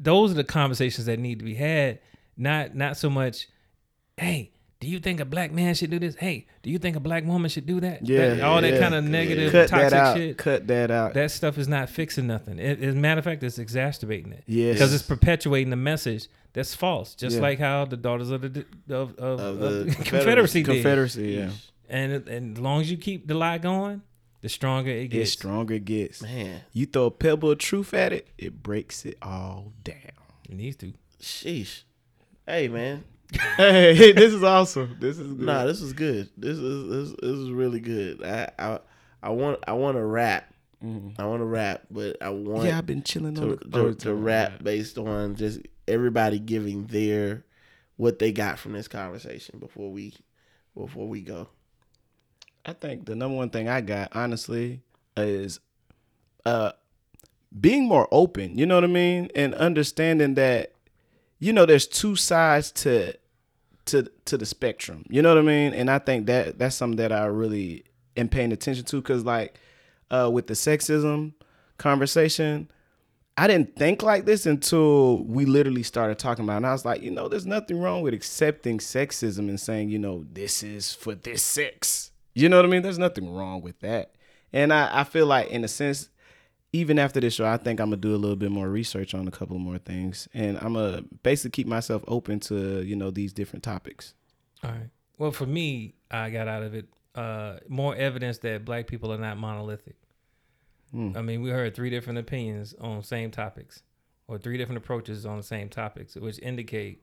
[0.00, 2.00] those are the conversations that need to be had.
[2.36, 3.46] Not not so much,
[4.16, 4.50] hey,
[4.82, 6.16] do you think a black man should do this?
[6.16, 8.04] Hey, do you think a black woman should do that?
[8.04, 8.80] Yeah, That- all that yeah.
[8.80, 10.16] kind of negative, Cut toxic that out.
[10.16, 10.36] shit.
[10.36, 11.14] Cut that out.
[11.14, 12.58] That stuff is not fixing nothing.
[12.58, 14.74] It, as a matter of fact, it's exacerbating it yes.
[14.74, 17.14] because it's perpetuating the message that's false.
[17.14, 17.42] Just Yeah.
[17.42, 20.72] like how the daughters of the of, of, Of of the the Confederacy did.
[20.74, 21.28] Confederacy.
[21.28, 21.50] Yeah.
[21.88, 24.02] And and as long as you keep the lie going,
[24.40, 25.30] the stronger it It gets.
[25.30, 26.22] stronger it gets.
[26.22, 29.94] Man, You throw a pebble of truth at it, it breaks it all down.
[30.50, 30.92] It needs to.
[31.22, 31.84] sheesh.
[32.46, 33.04] Hey, man.
[33.56, 34.96] Hey, this is awesome.
[35.00, 35.46] This is good.
[35.46, 36.28] Nah, this is good.
[36.36, 38.22] This is this, this is really good.
[38.24, 38.78] I I,
[39.22, 40.48] I want I want to rap.
[41.16, 43.94] I want to rap, but I want yeah, I've been chilling on to, the to,
[43.94, 44.24] to time.
[44.24, 47.44] rap based on just everybody giving their
[47.96, 50.12] what they got from this conversation before we
[50.76, 51.48] before we go.
[52.66, 54.82] I think the number one thing I got, honestly,
[55.16, 55.60] is
[56.44, 56.72] uh
[57.60, 58.58] being more open.
[58.58, 60.72] You know what I mean, and understanding that
[61.38, 63.14] you know there's two sides to
[63.86, 65.04] to to the spectrum.
[65.08, 67.84] You know what I mean, and I think that that's something that I really
[68.16, 69.58] am paying attention to because like
[70.10, 71.34] uh with the sexism
[71.78, 72.70] conversation.
[73.34, 76.56] I didn't think like this until we literally started talking about it.
[76.58, 79.98] And I was like, you know, there's nothing wrong with accepting sexism and saying, you
[79.98, 82.10] know, this is for this sex.
[82.34, 82.82] You know what I mean?
[82.82, 84.14] There's nothing wrong with that.
[84.52, 86.10] And I, I feel like, in a sense,
[86.72, 89.14] even after this show, I think I'm going to do a little bit more research
[89.14, 90.28] on a couple more things.
[90.32, 94.14] And I'm going to basically keep myself open to, you know, these different topics.
[94.64, 94.88] All right.
[95.18, 99.18] Well, for me, I got out of it uh, more evidence that black people are
[99.18, 99.96] not monolithic.
[100.92, 101.12] Hmm.
[101.16, 103.82] I mean, we heard three different opinions on same topics,
[104.26, 107.02] or three different approaches on the same topics, which indicate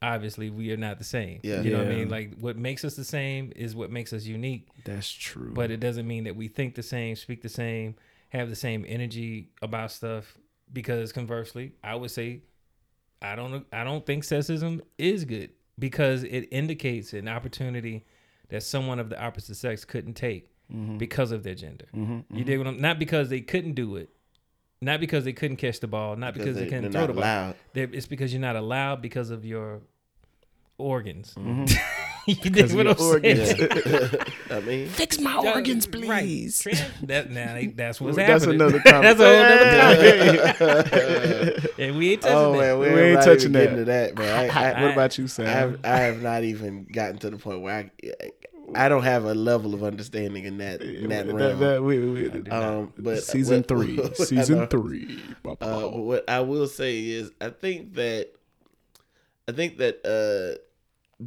[0.00, 1.40] obviously we are not the same.
[1.42, 1.60] Yeah.
[1.60, 2.08] You know what I mean?
[2.08, 5.52] Like what makes us the same is what makes us unique, That's true.
[5.52, 7.96] but it doesn't mean that we think the same, speak the same,
[8.28, 10.36] have the same energy about stuff.
[10.72, 12.42] Because conversely, I would say
[13.22, 18.04] I don't I don't think sexism is good because it indicates an opportunity
[18.50, 20.98] that someone of the opposite sex couldn't take Mm-hmm.
[20.98, 21.86] because of their gender.
[21.94, 24.10] You dig what I'm not because they couldn't do it,
[24.82, 27.22] not because they couldn't catch the ball, not because, they, they, couldn't throw the ball.
[27.22, 27.54] allowed.
[27.72, 29.80] They- It's because you're not allowed because of your
[30.76, 31.32] organs.
[31.38, 31.64] Mm-hmm.
[32.42, 33.68] you dig what I'm saying?
[34.50, 36.22] I mean, Fix my Yeah, organs, right.
[36.22, 36.60] please.
[36.60, 38.60] Trans- That now they- that's what's That's happening.
[38.60, 40.52] another that's a whole other
[41.56, 41.74] topic.
[41.78, 42.58] and we ain't touching oh that.
[42.58, 43.60] man, We we're ain't not touching even that.
[43.64, 44.50] getting to that, man.
[44.50, 45.46] I, I, what about you, Sam?
[45.46, 48.30] I have, I have not even gotten to the point where I,
[48.74, 51.58] I don't have a level of understanding in that in that That- realm.
[51.60, 53.96] that- we- we- um, but season what- three.
[53.96, 55.18] what I Season know- three.
[55.46, 58.28] Uh, but what I will say is, I think that,
[59.48, 60.58] I think that uh,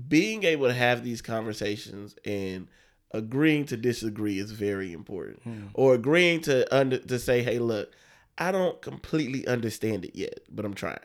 [0.07, 2.67] being able to have these conversations and
[3.11, 5.67] agreeing to disagree is very important, hmm.
[5.73, 7.93] or agreeing to under to say, hey, look,
[8.37, 10.97] I don't completely understand it yet, but I'm trying.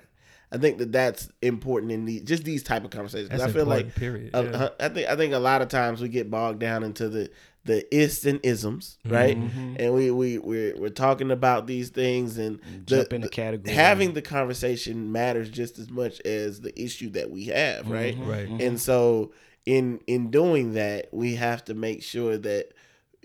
[0.52, 3.30] I think that that's important in the just these type of conversations.
[3.30, 4.40] That's I feel like period, yeah.
[4.40, 7.30] uh, I think I think a lot of times we get bogged down into the
[7.64, 9.36] the ists and isms, right?
[9.36, 9.74] Mm-hmm.
[9.80, 13.32] And we we we're, we're talking about these things and the- Jump in the the-
[13.32, 13.74] category.
[13.74, 18.16] Having the conversation matters just as much as the issue that we have, right?
[18.18, 18.48] Right.
[18.48, 19.32] And so
[19.64, 22.72] in in doing that, we have to make sure that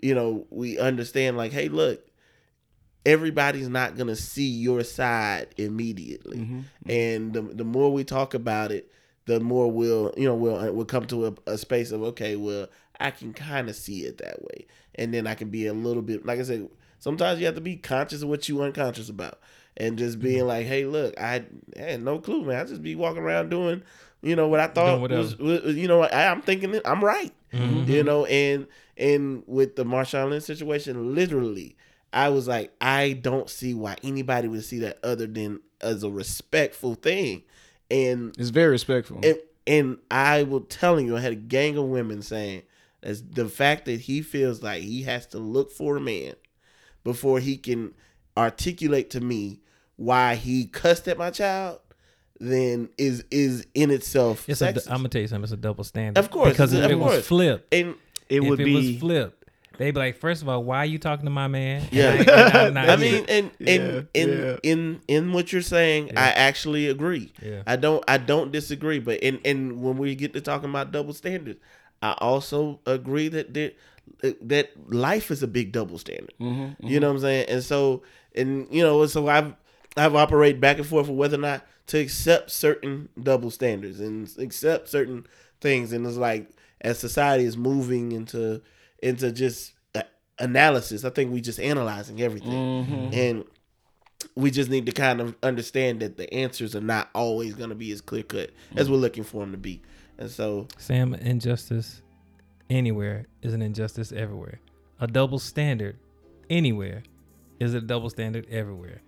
[0.02, 2.04] you know we understand like, hey, look,
[3.06, 6.60] everybody's not gonna see your side immediately, Mm-hmm.
[6.90, 8.92] and the the more we talk about it,
[9.26, 12.68] the more we'll you know we'll we'll come to a, a space of okay, well,
[13.00, 16.04] I can kind of see it that way, and then I can be a little
[16.04, 16.70] bit like I said.
[17.00, 19.40] Sometimes you have to be conscious of what you unconscious about,
[19.76, 20.28] and just Mm-hmm.
[20.28, 21.44] being like, hey, look, I,
[21.76, 22.60] I had no clue, man.
[22.62, 23.82] I just be walking around doing,
[24.22, 27.34] you know, what I thought was, was, you know, I, I'm thinking it, I'm right,
[27.52, 27.90] Mm-hmm.
[27.92, 31.76] you know, and and with the Marshawn Lynch situation, literally,
[32.14, 36.10] I was like, I don't see why anybody would see that other than as a
[36.10, 37.44] respectful thing,
[37.90, 39.20] and It's very respectful.
[39.24, 39.38] and
[39.68, 42.64] and I will telling you, I had a gang of women saying
[43.02, 46.34] that's the fact that he feels like he has to look for a man
[47.04, 47.94] before he can
[48.38, 49.60] articulate to me
[49.96, 51.80] why he cussed at my child,
[52.40, 54.88] then is is in itself It's a, sexist.
[54.90, 55.44] I'm gonna tell you something.
[55.44, 56.20] It's a double standard.
[56.20, 57.96] Of course, because if of it was flipped, and
[58.30, 59.41] it if would it be was flipped,
[59.82, 61.82] they'd be like, first of all, why are you talking to my man?
[61.82, 62.10] And Yeah.
[62.10, 64.58] I, ain't- I'm not I mean, and Yeah, and in yeah.
[64.64, 67.34] in in what you're saying, I actually agree.
[67.42, 67.64] Yeah.
[67.68, 69.00] I don't I don't disagree.
[69.00, 71.60] But in and when we get to talking about double standards,
[72.02, 73.72] I also agree that there,
[74.42, 76.34] that life is a big double standard.
[76.40, 77.46] Mm-hmm, You know what I'm saying?
[77.50, 78.04] And so,
[78.36, 79.54] and you know, so I've
[79.98, 84.32] I've operated back and forth for whether or not to accept certain double standards and
[84.38, 85.26] accept certain
[85.60, 85.92] things.
[85.92, 86.50] And it's like
[86.82, 88.62] as society is moving into
[89.02, 89.74] into just
[90.40, 93.14] analysis, I think we just analyzing everything, Mm-hmm.
[93.14, 93.46] and
[94.36, 97.76] we just need to kind of understand that the answers are not always going to
[97.76, 99.82] be as clear cut as we're looking for them to be.
[100.18, 102.02] And so, Sam, injustice
[102.70, 104.60] anywhere is an injustice everywhere.
[105.00, 105.98] A double standard
[106.50, 107.02] anywhere
[107.60, 109.02] is a double standard everywhere.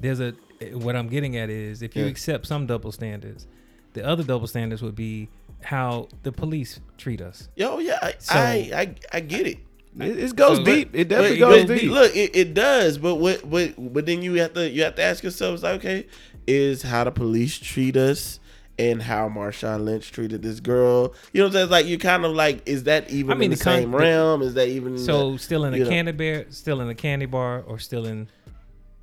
[0.00, 0.34] There's a
[0.72, 2.10] what I'm getting at is if you Yeah.
[2.10, 3.46] accept some double standards,
[3.92, 5.28] the other double standards would be
[5.64, 7.48] how the police treat us.
[7.56, 9.58] yo, yeah, I So- I, I, I get it.
[9.98, 10.90] It, it goes So- deep.
[10.94, 11.90] It definitely But- goes but deep.
[11.90, 15.02] Look, it, it does, but what, but, but then you have to, you have to
[15.02, 16.06] ask yourself, like, okay,
[16.46, 18.40] is how the police treat us
[18.78, 21.14] and how Marshawn Lynch treated this girl.
[21.32, 21.62] You know what I'm saying?
[21.64, 23.80] It's like you're kind of like, is that even I mean, in the, the con-
[23.82, 24.42] same the- realm?
[24.42, 24.98] Is that even?
[24.98, 25.90] So the- still in you a know.
[25.90, 28.28] candy bear, still in a candy bar, or still in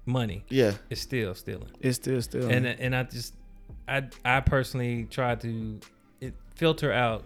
[0.05, 0.43] money.
[0.49, 1.69] yeah, It's still stealing.
[1.79, 2.51] It's still stealing.
[2.51, 3.33] and and I just
[3.87, 5.85] I I personally try to it,
[6.61, 7.25] filter out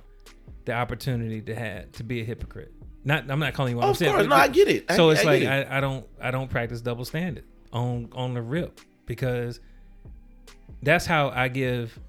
[0.63, 2.71] the opportunity to have to be a hypocrite.
[3.03, 4.13] Not I'm not calling you what I'm of saying.
[4.13, 4.86] course, no, I get it.
[4.88, 5.47] I- so it's I like it.
[5.47, 9.59] I, I don't I don't practice double standard on on the rip because
[10.81, 11.99] that's how I give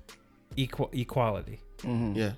[0.55, 2.15] equal equality mm-hmm.
[2.15, 2.33] yeah,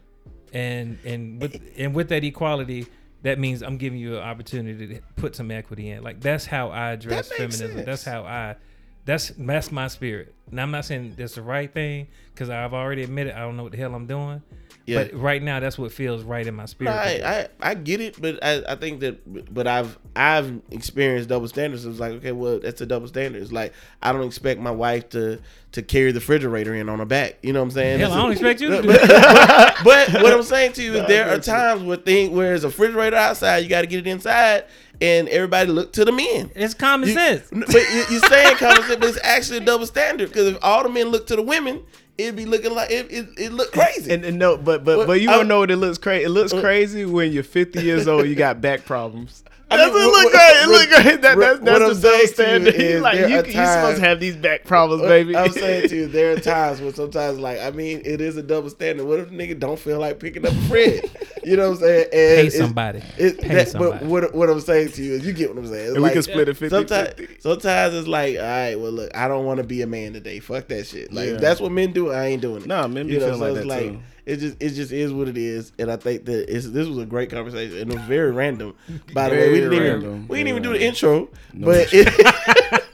[0.55, 2.87] and and with and with that equality
[3.23, 6.03] that means I'm giving you an opportunity to put some equity in.
[6.03, 7.73] Like that's how I address That feminism.
[7.73, 7.85] sense.
[7.87, 8.57] That's how I
[9.05, 10.35] that's that's my spirit.
[10.51, 13.65] And I'm not saying that's the right thing because I've already admitted I don't know
[13.65, 14.43] what the hell I'm doing.
[14.89, 15.05] Yeah.
[15.05, 16.91] But right now that's what feels right in my No, spirit.
[16.93, 21.47] I, I I get it, but I, I think that but I've I've experienced double
[21.49, 21.85] standards.
[21.85, 23.43] It's like okay, well that's a double standard.
[23.43, 25.41] It's like I don't expect my wife to
[25.73, 27.37] to carry the refrigerator in on her back.
[27.43, 28.01] You know what I'm saying?
[28.01, 29.81] hell, I don't It's- expect you to do but, that.
[29.85, 32.65] but, but what I'm saying to you is there are times where thing where there's
[32.65, 34.65] a refrigerator outside, you got to get it inside,
[35.03, 36.51] and everybody look to the men.
[36.55, 37.43] It's common You- sense.
[37.53, 40.83] But you- you're saying common sense, but it's actually a double standard because if all
[40.83, 41.83] the men look to the women,
[42.19, 44.13] it'd be looking like it it, it look crazy.
[44.13, 46.25] and, and no, but but Well, but you I- don't know what it looks crazy.
[46.25, 48.27] It looks Uh, crazy when you're 50 years old.
[48.27, 49.45] You got back problems.
[49.71, 50.63] I That's mean, what it what- look great.
[50.63, 51.21] It look great.
[51.23, 52.75] That, what- that's what I'm the double saying to you standard.
[52.75, 55.37] is like you, are supposed to have these back problems, baby.
[55.37, 58.43] I'm saying to you, there are times where sometimes, like, I mean, it is a
[58.43, 59.07] double standard.
[59.07, 61.03] What if the nigga don't feel like picking up a friend?
[61.45, 62.03] You know what I'm saying?
[62.05, 63.03] And Pay somebody.
[63.19, 63.99] It, Pay that, somebody.
[63.99, 65.87] but what, what I'm saying to you is, you get what I'm saying.
[65.89, 69.15] It's and we can split it 50 Sometimes, sometimes it's like, all right, well, look,
[69.15, 70.41] I don't want to be a man today.
[70.41, 71.13] Fuck that shit.
[71.13, 71.35] Like, Yeah.
[71.35, 72.67] if that's what men do, I ain't doing it.
[72.67, 74.01] Nah, men be you know, feeling so like it's that, too.
[74.27, 76.99] It just, it just is what it is, and I think that it's, this was
[76.99, 78.75] a great conversation, and it was very random.
[79.15, 81.89] By the way, we didn't even, we didn't Very even do the intro, No but
[81.93, 82.85] it,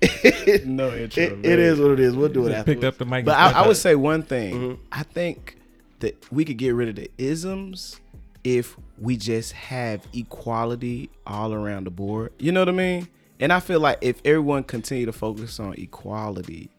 [0.00, 2.16] it, No intro, it, it is what it is.
[2.16, 2.72] We'll do it Just after.
[2.72, 3.24] picked up the mic.
[3.24, 4.54] But I, I would say one thing.
[4.54, 4.78] Mhm.
[4.92, 5.56] I think
[6.00, 8.00] that we could get rid of the isms
[8.44, 12.32] if we just have equality all around the board.
[12.38, 13.08] You know what I mean?
[13.40, 16.70] And I feel like if everyone continue to focus on equality,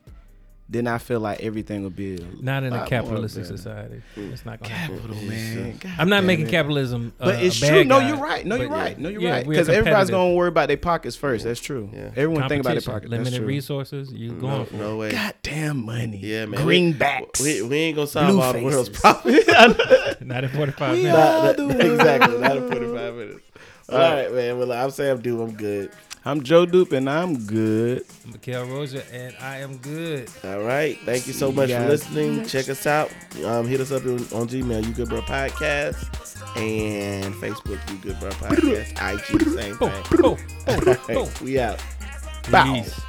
[0.71, 4.03] then I feel like everything will be a not in a more capitalistic society.
[4.15, 4.97] It's not going to happen.
[4.99, 5.77] Capital man.
[5.79, 6.51] God I'm not making it.
[6.51, 7.11] capitalism.
[7.19, 7.83] Uh, But a it's bad true.
[7.85, 8.45] No, guy, you're right.
[8.45, 8.71] No, you're yeah.
[8.83, 8.99] right.
[8.99, 9.47] No, you're Yeah, right.
[9.49, 11.43] Because everybody's gonna worry about their pockets first.
[11.45, 11.89] That's true.
[11.91, 12.11] Yeah.
[12.15, 13.09] Everyone think about their Competition, pocket.
[13.09, 13.47] That's limited true.
[13.47, 14.13] resources.
[14.13, 15.11] You going No, for no way.
[15.11, 16.17] Goddamn money.
[16.23, 16.61] Yeah, man.
[16.65, 17.41] Greenbacks.
[17.41, 19.47] We, we ain't gonna solve Blue all the world's problems.
[20.21, 21.17] Not in 45 We minutes.
[21.17, 21.81] are- Not- the world.
[21.81, 22.37] exactly.
[22.37, 23.39] Not in 45 minutes.
[23.91, 24.59] All right, man.
[24.59, 25.39] Well, I'm Sam Dude.
[25.41, 25.91] I'm good.
[26.29, 28.05] I'm Joe Dupe and I'm good.
[28.31, 30.29] Mikhail Roja, and I am good.
[30.43, 30.95] All right.
[31.03, 32.45] Thank you so much for listening.
[32.45, 33.11] Check us out.
[33.43, 35.97] Um, hit us up on, on Gmail, You Good Bro Podcast,
[36.55, 38.91] and Facebook, You Good Bro Podcast.
[39.01, 40.03] IG, same Boom, thing.
[40.21, 41.25] boom, boom, All boom.
[41.25, 41.83] right, we out.
[42.51, 42.75] Bow.
[42.75, 43.01] Peace.